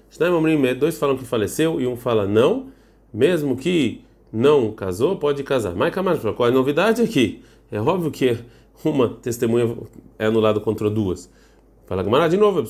dois 0.75 0.99
falam 0.99 1.16
que 1.16 1.25
faleceu 1.25 1.80
e 1.80 1.87
um 1.87 1.96
fala 1.96 2.26
não, 2.26 2.66
mesmo 3.14 3.56
que 3.56 4.04
não 4.32 4.73
casou, 4.73 5.16
pode 5.16 5.44
casar. 5.44 5.73
Mas 5.76 5.94
qual 6.35 6.49
é 6.49 6.50
a 6.50 6.54
novidade 6.54 7.00
aqui? 7.00 7.44
É 7.70 7.80
óbvio 7.80 8.11
que 8.11 8.37
uma 8.85 9.08
testemunha 9.08 9.73
é 10.18 10.26
anulada 10.26 10.58
contra 10.58 10.90
duas. 10.90 11.30
Fala 11.87 12.02
Gamara 12.02 12.28
de 12.28 12.37
novo, 12.37 12.58
é 12.58 12.62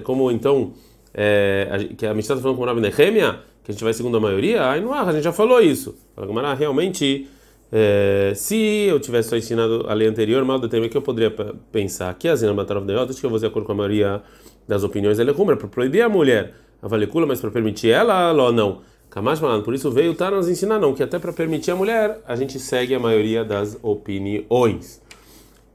como 0.00 0.30
então 0.30 0.72
é, 1.12 1.90
que 1.94 2.06
a 2.06 2.14
Mishnah 2.14 2.36
está 2.36 2.42
falando 2.42 2.56
com 2.56 2.62
o 2.62 2.66
Rabi 2.66 2.80
Nehemia, 2.80 3.40
que 3.62 3.70
a 3.70 3.74
gente 3.74 3.84
vai 3.84 3.92
segundo 3.92 4.16
a 4.16 4.20
maioria, 4.20 4.66
aí 4.66 4.80
não 4.80 4.94
a 4.94 5.12
gente 5.12 5.24
já 5.24 5.32
falou 5.32 5.60
isso. 5.60 5.94
Fala, 6.16 6.26
realmente, 6.54 7.28
é, 7.74 8.34
se 8.36 8.54
eu 8.86 9.00
tivesse 9.00 9.30
só 9.30 9.36
ensinado 9.36 9.86
a 9.88 9.94
lei 9.94 10.06
anterior, 10.06 10.44
mal 10.44 10.58
do 10.58 10.68
tema 10.68 10.88
que 10.90 10.96
eu 10.96 11.00
poderia 11.00 11.30
pensar 11.72 12.12
que 12.14 12.28
a 12.28 12.36
Zina 12.36 12.52
Batarov 12.52 12.86
de 12.86 12.92
acho 12.92 13.18
que 13.18 13.24
eu 13.24 13.30
vou 13.30 13.38
de 13.38 13.46
acordo 13.46 13.64
com 13.64 13.72
a 13.72 13.74
maioria 13.74 14.22
das 14.68 14.84
opiniões, 14.84 15.18
é 15.18 15.24
para 15.24 15.56
proibir 15.68 16.02
a 16.02 16.08
mulher 16.08 16.54
a 16.82 16.88
valecula, 16.88 17.24
mas 17.24 17.40
para 17.40 17.50
permitir 17.50 17.90
ela, 17.90 18.32
ou 18.32 18.52
não. 18.52 18.82
Kamash 19.08 19.40
Malan, 19.40 19.62
por 19.62 19.72
isso 19.72 19.90
veio 19.90 20.14
tá 20.14 20.30
nos 20.30 20.48
ensinar 20.48 20.78
não, 20.78 20.92
que 20.92 21.02
até 21.02 21.18
para 21.18 21.32
permitir 21.32 21.70
a 21.70 21.76
mulher, 21.76 22.20
a 22.26 22.34
gente 22.34 22.58
segue 22.58 22.94
a 22.94 22.98
maioria 22.98 23.44
das 23.44 23.78
opiniões. 23.82 25.00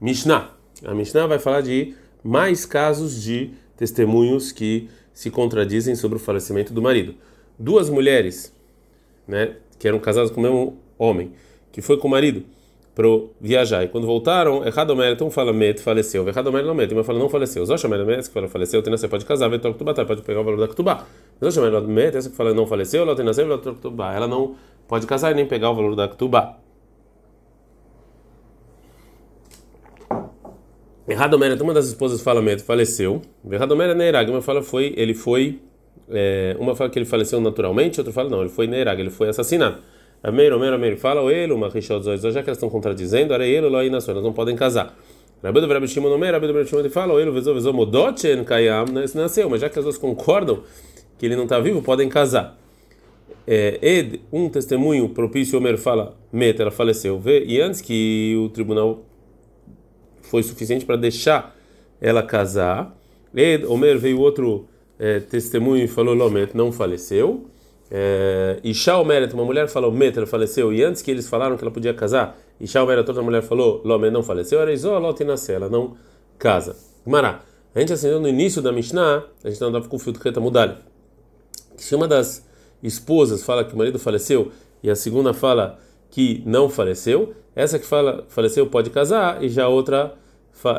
Mishnah. 0.00 0.50
A 0.84 0.94
Mishnah 0.94 1.26
vai 1.26 1.38
falar 1.38 1.62
de 1.62 1.94
mais 2.22 2.66
casos 2.66 3.22
de 3.22 3.50
testemunhos 3.76 4.52
que 4.52 4.88
se 5.14 5.30
contradizem 5.30 5.94
sobre 5.94 6.18
o 6.18 6.20
falecimento 6.20 6.72
do 6.72 6.82
marido. 6.82 7.14
Duas 7.58 7.88
mulheres, 7.88 8.52
né, 9.26 9.56
que 9.78 9.88
eram 9.88 9.98
casadas 9.98 10.30
com 10.30 10.40
o 10.40 10.42
mesmo 10.42 10.78
homem, 10.98 11.32
que 11.78 11.82
foi 11.82 11.96
com 11.96 12.08
o 12.08 12.10
marido 12.10 12.42
para 12.92 13.06
viajar 13.40 13.84
e 13.84 13.88
quando 13.88 14.04
voltaram, 14.04 14.66
errado 14.66 14.96
mérito, 14.96 15.24
um 15.24 15.30
fala 15.30 15.52
met, 15.52 15.80
faleceu, 15.80 16.26
errado 16.26 16.50
mérito 16.50 16.66
não 16.66 16.74
met, 16.74 16.92
uma 16.92 17.04
fala 17.04 17.20
não 17.20 17.28
faleceu. 17.28 17.64
Zosha 17.64 17.86
mérito, 17.86 18.10
essa 18.10 18.28
que 18.28 18.34
fala 18.34 18.48
faleceu, 18.48 18.82
tem 18.82 18.90
você 18.90 19.06
pode 19.06 19.24
casar, 19.24 19.48
vai 19.48 19.60
trocar 19.60 20.04
pode 20.04 20.22
pegar 20.22 20.40
o 20.40 20.44
valor 20.44 20.58
da 20.58 20.66
ketubá. 20.66 21.06
Zosha 21.40 21.60
mérito 21.60 21.86
met, 21.86 22.16
essa 22.16 22.30
que 22.30 22.34
fala 22.34 22.52
não 22.52 22.66
faleceu, 22.66 23.02
ela 23.02 23.14
tem 23.14 23.24
nascer, 23.24 23.44
ela 23.44 23.58
troca 23.58 23.88
Ela 24.12 24.26
não 24.26 24.56
pode 24.88 25.06
casar 25.06 25.30
e 25.30 25.34
nem 25.34 25.46
pegar 25.46 25.70
o 25.70 25.74
valor 25.76 25.94
da 25.94 26.08
ketubá. 26.08 26.58
Errado 31.06 31.38
mérito, 31.38 31.62
uma 31.62 31.72
das 31.72 31.86
esposas 31.86 32.20
fala 32.20 32.42
mérito, 32.42 32.64
faleceu. 32.64 33.22
Errado 33.48 33.76
mérito 33.76 33.94
é 33.94 33.98
Neirag, 33.98 34.28
uma 34.32 34.42
fala 34.42 34.62
foi, 34.62 34.94
ele 34.96 35.14
foi, 35.14 35.60
é, 36.10 36.56
uma 36.58 36.74
fala 36.74 36.90
que 36.90 36.98
ele 36.98 37.06
faleceu 37.06 37.40
naturalmente, 37.40 38.00
outra 38.00 38.12
fala 38.12 38.28
não, 38.28 38.40
ele 38.40 38.50
foi 38.50 38.66
Neirag, 38.66 39.00
ele 39.00 39.10
foi 39.10 39.28
assassinado. 39.28 39.78
Ameiro, 40.22 40.56
Ameiro, 40.56 40.74
Ameiro, 40.74 40.96
fala 40.96 41.22
o 41.22 41.30
ele, 41.30 41.52
uma 41.52 41.68
Rishod 41.68 42.04
Zoiz, 42.04 42.20
já 42.20 42.42
que 42.42 42.48
elas 42.48 42.56
estão 42.56 42.68
contradizendo, 42.68 43.32
era 43.32 43.46
ele, 43.46 43.68
Loi 43.68 43.88
Nassor, 43.88 44.12
elas 44.12 44.24
não 44.24 44.32
podem 44.32 44.56
casar. 44.56 44.96
Rabi 45.42 45.60
do 45.60 45.68
Rabi 45.68 45.86
Shimon 45.86 46.12
Omer, 46.12 46.32
Rabi 46.32 46.48
do 46.48 46.52
Rabi 46.52 46.66
Shimon, 46.68 46.80
ele 46.80 46.88
fala 46.88 47.14
o 47.14 47.20
ele, 47.20 47.30
vezou, 47.30 47.54
vezou, 47.54 47.72
Modochen 47.72 48.42
Kayam, 48.44 48.86
nasceu, 49.14 49.48
mas 49.48 49.60
já 49.60 49.68
que 49.68 49.78
as 49.78 49.84
duas 49.84 49.96
concordam 49.96 50.62
que 51.16 51.26
ele 51.26 51.36
não 51.36 51.44
está 51.44 51.60
vivo, 51.60 51.80
podem 51.80 52.08
casar. 52.08 52.58
É, 53.46 53.78
Ed, 53.80 54.20
um 54.32 54.48
testemunho 54.48 55.08
propício, 55.08 55.58
Omer 55.58 55.78
fala, 55.78 56.16
Met, 56.32 56.60
ela 56.60 56.70
faleceu, 56.70 57.18
vê, 57.18 57.44
e 57.44 57.60
antes 57.60 57.80
que 57.80 58.36
o 58.36 58.48
tribunal 58.48 59.04
foi 60.28 60.42
suficiente 60.42 60.84
para 60.84 60.96
deixar 60.96 61.56
ela 62.00 62.22
casar. 62.22 62.96
E 63.34 63.64
Omer 63.66 63.98
veio 63.98 64.20
outro 64.20 64.68
é, 64.98 65.20
testemunho 65.20 65.84
e 65.84 65.88
falou: 65.88 66.14
Lomet 66.14 66.56
não 66.56 66.70
faleceu. 66.72 67.46
É, 67.90 68.60
e 68.62 68.74
Shaomeret, 68.74 69.32
uma 69.34 69.44
mulher 69.44 69.68
falou: 69.68 69.90
Met, 69.90 70.16
ela 70.16 70.26
faleceu. 70.26 70.72
E 70.72 70.82
antes 70.82 71.02
que 71.02 71.10
eles 71.10 71.28
falaram 71.28 71.56
que 71.56 71.64
ela 71.64 71.70
podia 71.70 71.94
casar, 71.94 72.38
e 72.60 72.66
Shaomeret, 72.66 73.08
outra 73.08 73.22
mulher 73.22 73.42
falou: 73.42 73.82
Lomet 73.84 74.10
não 74.10 74.22
faleceu. 74.22 74.60
Era 74.60 74.72
Isolot 74.72 75.22
nasceu, 75.24 75.56
ela 75.56 75.68
não 75.68 75.96
casa. 76.38 76.76
Mará. 77.06 77.42
A 77.74 77.80
gente 77.80 77.92
acendeu 77.92 78.18
no 78.18 78.28
início 78.28 78.60
da 78.60 78.72
Mishnah, 78.72 79.24
a 79.44 79.50
gente 79.50 79.60
não 79.60 79.68
andava 79.68 79.86
com 79.86 79.96
o 79.96 79.98
fio 79.98 80.12
de 80.12 80.18
reta 80.18 80.40
mudalha. 80.40 80.78
Se 81.76 81.94
uma 81.94 82.08
das 82.08 82.44
esposas 82.82 83.44
fala 83.44 83.64
que 83.64 83.74
o 83.74 83.78
marido 83.78 83.98
faleceu 83.98 84.50
e 84.82 84.90
a 84.90 84.96
segunda 84.96 85.32
fala 85.32 85.78
que 86.10 86.42
não 86.46 86.68
faleceu, 86.68 87.34
essa 87.54 87.78
que 87.78 87.86
fala 87.86 88.24
faleceu 88.28 88.66
pode 88.66 88.90
casar 88.90 89.44
e 89.44 89.48
já 89.48 89.64
a 89.64 89.68
outra 89.68 90.14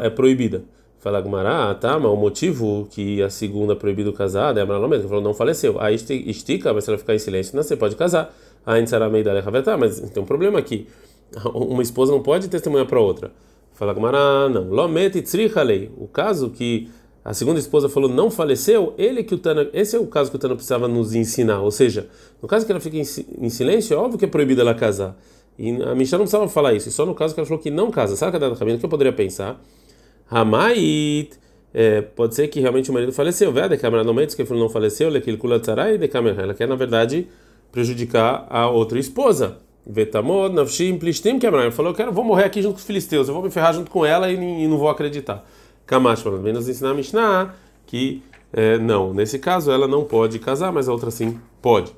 é 0.02 0.10
proibida. 0.10 0.64
Fala 1.00 1.22
Gmará, 1.22 1.72
ah, 1.72 1.76
tá, 1.76 1.98
mas 1.98 2.12
o 2.12 2.16
motivo 2.18 2.88
que 2.92 3.22
a 3.22 3.30
segunda 3.30 3.72
é 3.72 3.76
proibido 3.76 4.12
casar 4.12 4.58
é 4.58 4.62
a 4.62 4.88
mesmo, 4.88 5.08
falou 5.08 5.24
não 5.24 5.34
faleceu. 5.34 5.80
Aí 5.80 5.96
estica, 5.96 6.74
mas 6.74 6.84
se 6.84 6.90
ela 6.90 6.98
ficar 6.98 7.16
em 7.16 7.20
silêncio, 7.20 7.56
não, 7.56 7.64
você 7.64 7.78
pode 7.78 7.96
casar. 7.96 8.36
Aí 8.66 8.86
será 8.86 9.10
meio 9.10 9.24
da 9.24 9.34
mas 9.78 10.00
tem 10.00 10.22
um 10.22 10.26
problema 10.26 10.60
aqui. 10.60 10.88
Uma 11.56 11.82
esposa 11.82 12.12
não 12.12 12.22
pode 12.22 12.50
testemunhar 12.50 12.86
para 12.86 13.00
outra. 13.00 13.32
Fala 13.74 13.94
Gmará, 13.94 14.50
não. 14.50 14.70
Lomete 14.70 15.24
lei. 15.64 15.90
O 15.98 16.06
caso 16.06 16.50
que 16.50 16.90
a 17.24 17.34
segunda 17.34 17.60
esposa 17.60 17.88
falou 17.88 18.10
não 18.10 18.30
faleceu, 18.30 18.94
ele 18.98 19.24
que 19.24 19.34
o 19.34 19.38
Tana, 19.38 19.70
esse 19.72 19.96
é 19.96 20.00
o 20.00 20.08
caso 20.08 20.30
que 20.30 20.36
o 20.36 20.40
Tana 20.40 20.56
precisava 20.56 20.86
nos 20.86 21.16
ensinar. 21.16 21.62
Ou 21.62 21.72
seja, 21.72 22.10
no 22.42 22.48
caso 22.48 22.66
que 22.66 22.72
ela 22.74 22.82
fica 22.82 22.98
em, 22.98 23.50
silêncio, 23.50 23.94
é 23.94 23.98
óbvio 23.98 24.20
que 24.20 24.26
é 24.26 24.28
proibido 24.28 24.60
ela 24.60 24.74
casar. 24.74 25.18
E 25.58 25.70
a 25.82 25.96
Mishnah 25.96 26.18
não 26.18 26.26
precisava 26.26 26.50
falar 26.50 26.74
isso, 26.74 26.92
só 26.92 27.06
no 27.06 27.16
caso 27.16 27.34
que 27.34 27.40
ela 27.40 27.48
falou 27.48 27.62
que 27.62 27.72
não 27.72 27.90
casa. 27.90 28.18
Sabe 28.18 28.36
a 28.36 28.40
da 28.40 28.56
que 28.56 28.86
eu 28.86 28.90
poderia 28.90 29.14
pensar? 29.14 29.62
Hamait, 30.30 31.32
é, 31.74 32.02
pode 32.02 32.36
ser 32.36 32.48
que 32.48 32.60
realmente 32.60 32.90
o 32.90 32.94
marido 32.94 33.12
faleceu. 33.12 33.52
Vê, 33.52 33.78
câmera 33.78 34.04
no 34.04 34.14
meio 34.14 34.28
que 34.28 34.42
ele 34.42 34.60
não 34.60 34.70
faleceu, 34.70 35.10
ele 35.10 35.38
kula 35.38 35.60
tzarai 35.60 35.98
de 35.98 36.08
câmera. 36.08 36.42
Ela 36.42 36.54
quer, 36.54 36.68
na 36.68 36.76
verdade, 36.76 37.28
prejudicar 37.72 38.48
a 38.50 38.70
outra 38.70 39.00
esposa. 39.00 39.58
Vetamod, 39.86 40.54
navshim, 40.54 40.98
plishtim, 40.98 41.40
câmera. 41.40 41.64
Ele 41.64 41.72
falou: 41.72 41.92
eu 41.92 41.96
quero, 41.96 42.12
vou 42.12 42.24
morrer 42.24 42.46
aqui 42.46 42.62
junto 42.62 42.74
com 42.74 42.80
os 42.80 42.86
filisteus, 42.86 43.28
eu 43.28 43.34
vou 43.34 43.44
me 43.44 43.50
ferrar 43.50 43.74
junto 43.74 43.90
com 43.90 44.06
ela 44.06 44.32
e, 44.32 44.36
e 44.36 44.68
não 44.68 44.78
vou 44.78 44.90
acreditar. 44.90 45.46
Kamash, 45.86 46.24
vem 46.44 46.54
nos 46.54 46.70
ensinar 46.70 46.92
a 46.92 46.94
Mishnah 46.94 47.56
que 47.88 48.22
é, 48.54 48.78
não, 48.78 49.14
nesse 49.14 49.40
caso 49.40 49.72
ela 49.72 49.88
não 49.88 50.04
pode 50.04 50.38
casar, 50.38 50.72
mas 50.72 50.88
a 50.88 50.92
outra 50.92 51.10
sim 51.10 51.40
pode. 51.62 51.92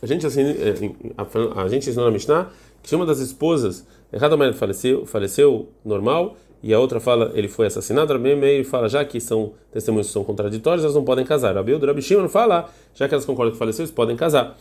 A 0.00 0.06
gente 0.06 0.26
assim, 0.26 0.42
é, 0.42 0.74
a, 1.18 1.62
a 1.62 1.68
gente 1.68 1.88
ensinou 1.88 2.06
na 2.06 2.10
Mishnah 2.10 2.48
que 2.82 2.88
se 2.88 2.96
uma 2.96 3.04
das 3.04 3.18
esposas, 3.18 3.86
errado 4.10 4.38
marido 4.38 4.56
faleceu, 4.56 5.04
faleceu 5.04 5.68
normal, 5.84 6.36
e 6.62 6.74
a 6.74 6.78
outra 6.78 7.00
fala 7.00 7.32
ele 7.34 7.48
foi 7.48 7.66
assassinado, 7.66 8.12
Rabi 8.12 8.34
Meir 8.36 8.64
fala 8.64 8.88
já 8.88 9.04
que 9.04 9.18
são 9.18 9.52
testemunhos 9.72 10.08
que 10.08 10.12
são 10.12 10.22
contraditórios, 10.24 10.84
elas 10.84 10.94
não 10.94 11.04
podem 11.04 11.24
casar. 11.24 11.54
Rabi 11.54 11.74
Udo, 11.74 11.86
Rabi 11.86 12.02
Shimon 12.02 12.28
fala, 12.28 12.68
já 12.94 13.08
que 13.08 13.14
elas 13.14 13.24
concordam 13.24 13.52
que 13.52 13.58
faleceu, 13.58 13.82
eles 13.82 13.90
podem 13.90 14.16
casar. 14.16 14.58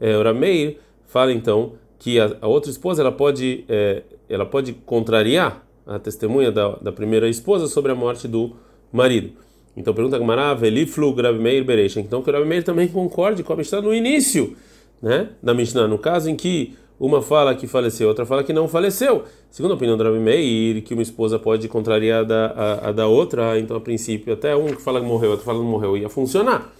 É, 0.00 0.16
Rabi 0.22 0.38
Meir 0.38 0.78
fala 1.06 1.32
então 1.32 1.72
que 1.98 2.20
a, 2.20 2.36
a, 2.40 2.46
outra 2.46 2.70
esposa 2.70 3.02
ela 3.02 3.12
pode 3.12 3.64
é, 3.68 4.02
ela 4.28 4.46
pode 4.46 4.72
contrariar 4.72 5.66
a 5.86 5.98
testemunha 5.98 6.52
da, 6.52 6.76
da 6.76 6.92
primeira 6.92 7.28
esposa 7.28 7.66
sobre 7.66 7.90
a 7.90 7.94
morte 7.94 8.28
do 8.28 8.54
marido. 8.92 9.32
Então 9.76 9.92
pergunta 9.92 10.18
Gamara, 10.18 10.54
Veliflu 10.54 11.14
Rabi 11.14 11.38
Meir 11.38 11.64
Bereisha. 11.64 12.00
Então 12.00 12.22
que 12.22 12.30
o 12.30 12.32
Rabi 12.32 12.46
Meir 12.46 12.62
também 12.62 12.86
concorde 12.86 13.42
com 13.42 13.52
a 13.52 13.56
Mishnah 13.56 13.80
no 13.80 13.92
início, 13.92 14.56
né, 15.00 15.30
da 15.42 15.52
Mishnah, 15.52 15.88
no 15.88 15.98
caso 15.98 16.30
em 16.30 16.36
que 16.36 16.76
uma 17.02 17.20
fala 17.20 17.52
que 17.52 17.66
faleceu, 17.66 18.06
outra 18.06 18.24
fala 18.24 18.44
que 18.44 18.52
não 18.52 18.68
faleceu. 18.68 19.24
Segundo 19.50 19.72
a 19.72 19.74
opinião 19.74 19.96
do 19.96 20.04
Rabi 20.04 20.20
Meir, 20.20 20.82
que 20.84 20.94
uma 20.94 21.02
esposa 21.02 21.36
pode 21.36 21.66
contrariar 21.66 22.20
a 22.20 22.22
da, 22.22 22.46
a, 22.46 22.88
a 22.88 22.92
da 22.92 23.08
outra, 23.08 23.58
então 23.58 23.76
a 23.76 23.80
princípio 23.80 24.32
até 24.32 24.54
um 24.54 24.66
que 24.66 24.80
fala 24.80 25.00
que 25.00 25.06
morreu, 25.06 25.32
outro 25.32 25.44
fala 25.44 25.58
que 25.58 25.64
não 25.64 25.70
morreu, 25.72 25.96
ia 25.96 26.08
funcionar. 26.08 26.72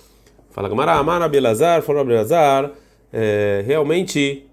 Fala 0.50 0.68
Gamara, 0.68 0.92
Amara 0.92 1.28
Belazar, 1.28 1.82
falou 1.82 2.04
Belazar, 2.04 2.70
é, 3.12 3.64
realmente, 3.66 4.46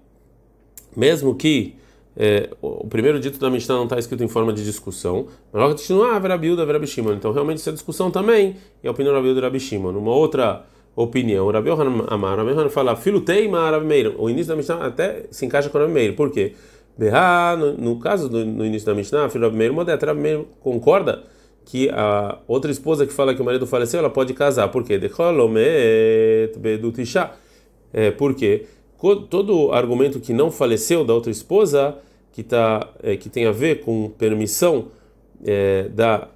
mesmo 0.96 1.36
que 1.36 1.76
é, 2.16 2.50
o 2.60 2.88
primeiro 2.88 3.20
dito 3.20 3.38
da 3.38 3.48
Mishnah 3.48 3.76
não 3.76 3.84
está 3.84 3.96
escrito 3.96 4.24
em 4.24 4.28
forma 4.28 4.52
de 4.52 4.64
discussão, 4.64 5.28
mas 5.52 5.62
logo 5.62 5.76
continua, 5.76 6.16
ah, 6.16 6.18
Verabilda, 6.18 6.66
Verabishimon. 6.66 7.12
Então 7.12 7.30
realmente 7.30 7.58
isso 7.58 7.68
é 7.68 7.72
discussão 7.72 8.10
também, 8.10 8.56
e 8.82 8.88
a 8.88 8.90
opinião 8.90 9.12
do 9.12 9.18
Rabiuda 9.18 9.38
e 9.38 9.42
Rabishimon. 9.44 9.96
Uma 9.96 10.16
outra 10.16 10.66
opinião. 10.96 11.46
O 11.46 11.50
Rabi 11.50 11.68
Yohanan 11.68 12.04
Amar, 12.08 12.36
Rabi 12.38 12.50
Yohanan 12.50 12.68
fala, 12.68 12.96
filo 12.96 13.20
teima 13.20 13.78
Meir. 13.80 14.14
O 14.18 14.28
início 14.28 14.48
da 14.48 14.56
Mishnah 14.56 14.86
até 14.86 15.24
se 15.30 15.46
encaixa 15.46 15.68
com 15.68 15.78
o 15.78 15.80
Rabi 15.80 15.92
Meir. 15.92 16.14
Por 16.14 16.30
quê? 16.30 16.54
Berra, 16.96 17.56
no, 17.56 17.72
no 17.76 17.98
caso 17.98 18.28
do 18.28 18.44
no 18.44 18.64
início 18.64 18.86
da 18.86 18.94
Mishnah, 18.94 19.28
filho 19.30 19.44
Rabi 19.44 19.56
Meir, 19.56 19.72
Modet, 19.72 20.04
Rabi 20.04 20.20
Meir 20.20 20.44
concorda 20.60 21.22
que 21.64 21.88
a 21.90 22.38
outra 22.48 22.70
esposa 22.70 23.06
que 23.06 23.12
fala 23.12 23.34
que 23.34 23.40
o 23.40 23.44
marido 23.44 23.66
faleceu, 23.66 24.00
ela 24.00 24.10
pode 24.10 24.34
casar. 24.34 24.68
Por 24.68 24.84
quê? 24.84 25.00
É, 27.92 28.10
porque 28.10 28.66
todo 29.28 29.72
argumento 29.72 30.20
que 30.20 30.32
não 30.32 30.50
faleceu 30.50 31.04
da 31.04 31.14
outra 31.14 31.30
esposa, 31.30 31.96
que, 32.32 32.42
tá, 32.42 32.88
é, 33.02 33.16
que 33.16 33.28
tem 33.28 33.46
a 33.46 33.52
ver 33.52 33.80
com 33.80 34.10
permissão 34.18 34.88
é, 35.44 35.84
da, 35.88 36.28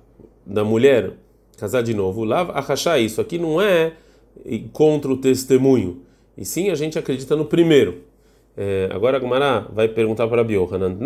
da 0.47 0.65
mulher 0.65 1.13
casar 1.59 1.83
de 1.83 1.95
novo, 1.95 2.25
lá 2.25 2.43
achar 2.69 2.99
isso 2.99 3.21
aqui 3.21 3.39
não 3.39 3.61
é 3.61 3.93
contra 4.73 5.11
o 5.11 5.17
testemunho. 5.17 6.03
E 6.37 6.45
sim, 6.45 6.71
a 6.71 6.75
gente 6.75 6.99
acredita 6.99 7.37
no 7.37 7.45
primeiro. 7.45 8.03
É, 8.57 8.89
agora 8.93 9.17
a 9.17 9.21
Gumara 9.21 9.67
vai 9.73 9.89
perguntar 9.89 10.29
para 10.29 10.45
Biohanan. 10.45 10.97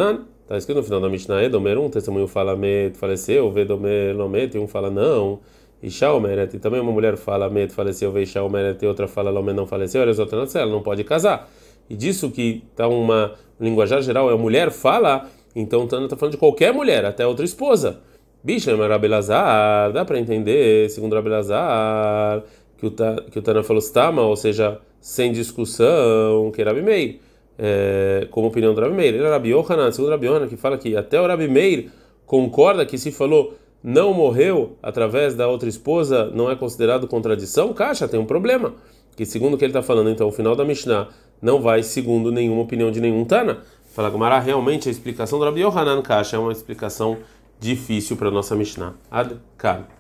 Está 0.43 0.57
escrito 0.57 0.79
no 0.79 0.83
final 0.83 1.01
da 1.01 1.11
Mishnah, 1.11 1.45
Edomer, 1.45 1.79
um 1.79 1.91
testemunho 1.91 2.27
fala 2.27 2.57
Met 2.57 2.97
faleceu, 2.97 3.51
Vedomer 3.51 4.17
Lomet, 4.17 4.57
um 4.57 4.67
fala 4.67 4.91
não. 4.91 5.41
E 5.83 5.91
Shaomeret, 5.91 6.57
e 6.57 6.59
também 6.59 6.81
uma 6.81 6.91
mulher 6.91 7.17
fala 7.19 7.51
Met 7.51 7.73
faleceu, 7.73 8.11
Ve 8.11 8.25
Shaomeret, 8.25 8.83
e 8.83 8.89
outra 8.89 9.07
fala 9.07 9.31
Lomet 9.31 9.55
não 9.55 9.67
faleceu, 9.67 10.01
ela 10.01 10.11
ela 10.11 10.73
não 10.73 10.83
pode 10.83 11.05
casar. 11.05 11.51
E 11.89 11.95
disso 11.95 12.31
que 12.31 12.65
está 12.71 12.89
uma 12.89 13.35
linguajar 13.61 14.01
geral, 14.03 14.31
é 14.31 14.35
a 14.35 14.39
mulher 14.39 14.71
fala, 14.71 15.29
então 15.55 15.85
está 15.85 16.17
falando 16.17 16.33
de 16.33 16.39
qualquer 16.39 16.73
mulher, 16.73 17.05
até 17.05 17.27
outra 17.27 17.45
esposa. 17.45 18.01
Bicha, 18.43 18.75
Rabelazar, 18.75 19.93
dá 19.93 20.05
para 20.05 20.19
entender, 20.19 20.89
segundo 20.89 21.15
Rabelazar 21.15 22.43
que 22.79 22.87
o, 22.87 22.95
que 23.31 23.39
o 23.39 23.43
Tana 23.43 23.63
falou 23.63 23.83
stama, 23.83 24.23
ou 24.23 24.37
seja, 24.37 24.81
sem 25.01 25.33
discussão, 25.33 26.51
que 26.53 26.63
é 26.63 26.65
Rabi 26.65 26.83
Meir, 26.83 27.21
é, 27.59 28.29
como 28.31 28.47
opinião 28.47 28.73
do 28.73 28.81
Rabi 28.81 28.95
Meir. 28.95 29.15
Ele 29.15 29.25
é 29.25 29.29
Rabi 29.29 29.51
Yohanan, 29.51 29.91
segundo 29.91 30.11
Rabi 30.11 30.27
Yohanan, 30.27 30.49
que 30.49 30.57
fala 30.57 30.79
que 30.79 30.97
até 30.97 31.21
o 31.21 31.27
Rabi 31.27 31.91
concorda 32.25 32.87
que 32.87 32.97
se 32.97 33.11
falou 33.11 33.55
não 33.83 34.13
morreu 34.13 34.77
através 34.83 35.35
da 35.35 35.49
outra 35.49 35.69
esposa, 35.69 36.31
não 36.35 36.51
é 36.51 36.57
considerado 36.57 37.07
contradição, 37.07 37.73
caixa, 37.73 38.09
tem 38.09 38.19
um 38.19 38.27
problema. 38.27 38.75
Que 39.17 39.25
segundo 39.25 39.55
o 39.55 39.59
que 39.59 39.65
ele 39.65 39.71
está 39.71 39.83
falando, 39.83 40.11
então, 40.11 40.29
o 40.29 40.33
final 40.33 40.55
da 40.55 40.65
Mishnah 40.65 41.09
não 41.43 41.61
vai 41.61 41.83
segundo 41.83 42.31
nenhuma 42.31 42.63
opinião 42.63 42.91
de 42.91 43.01
nenhum 43.01 43.25
Tana. 43.25 43.59
Fala 43.93 44.11
Gumara, 44.11 44.39
realmente 44.39 44.89
a 44.89 44.93
explicação 44.93 45.39
do 45.39 45.45
Rabi 45.45 45.61
Yohanan, 45.61 46.03
caixa, 46.03 46.37
é 46.37 46.39
uma 46.39 46.53
explicação 46.53 47.19
difícil 47.59 48.17
para 48.17 48.31
nossa 48.31 48.55
Mishnah. 48.55 48.95
Ad 49.11 49.37
-kan. 49.59 49.98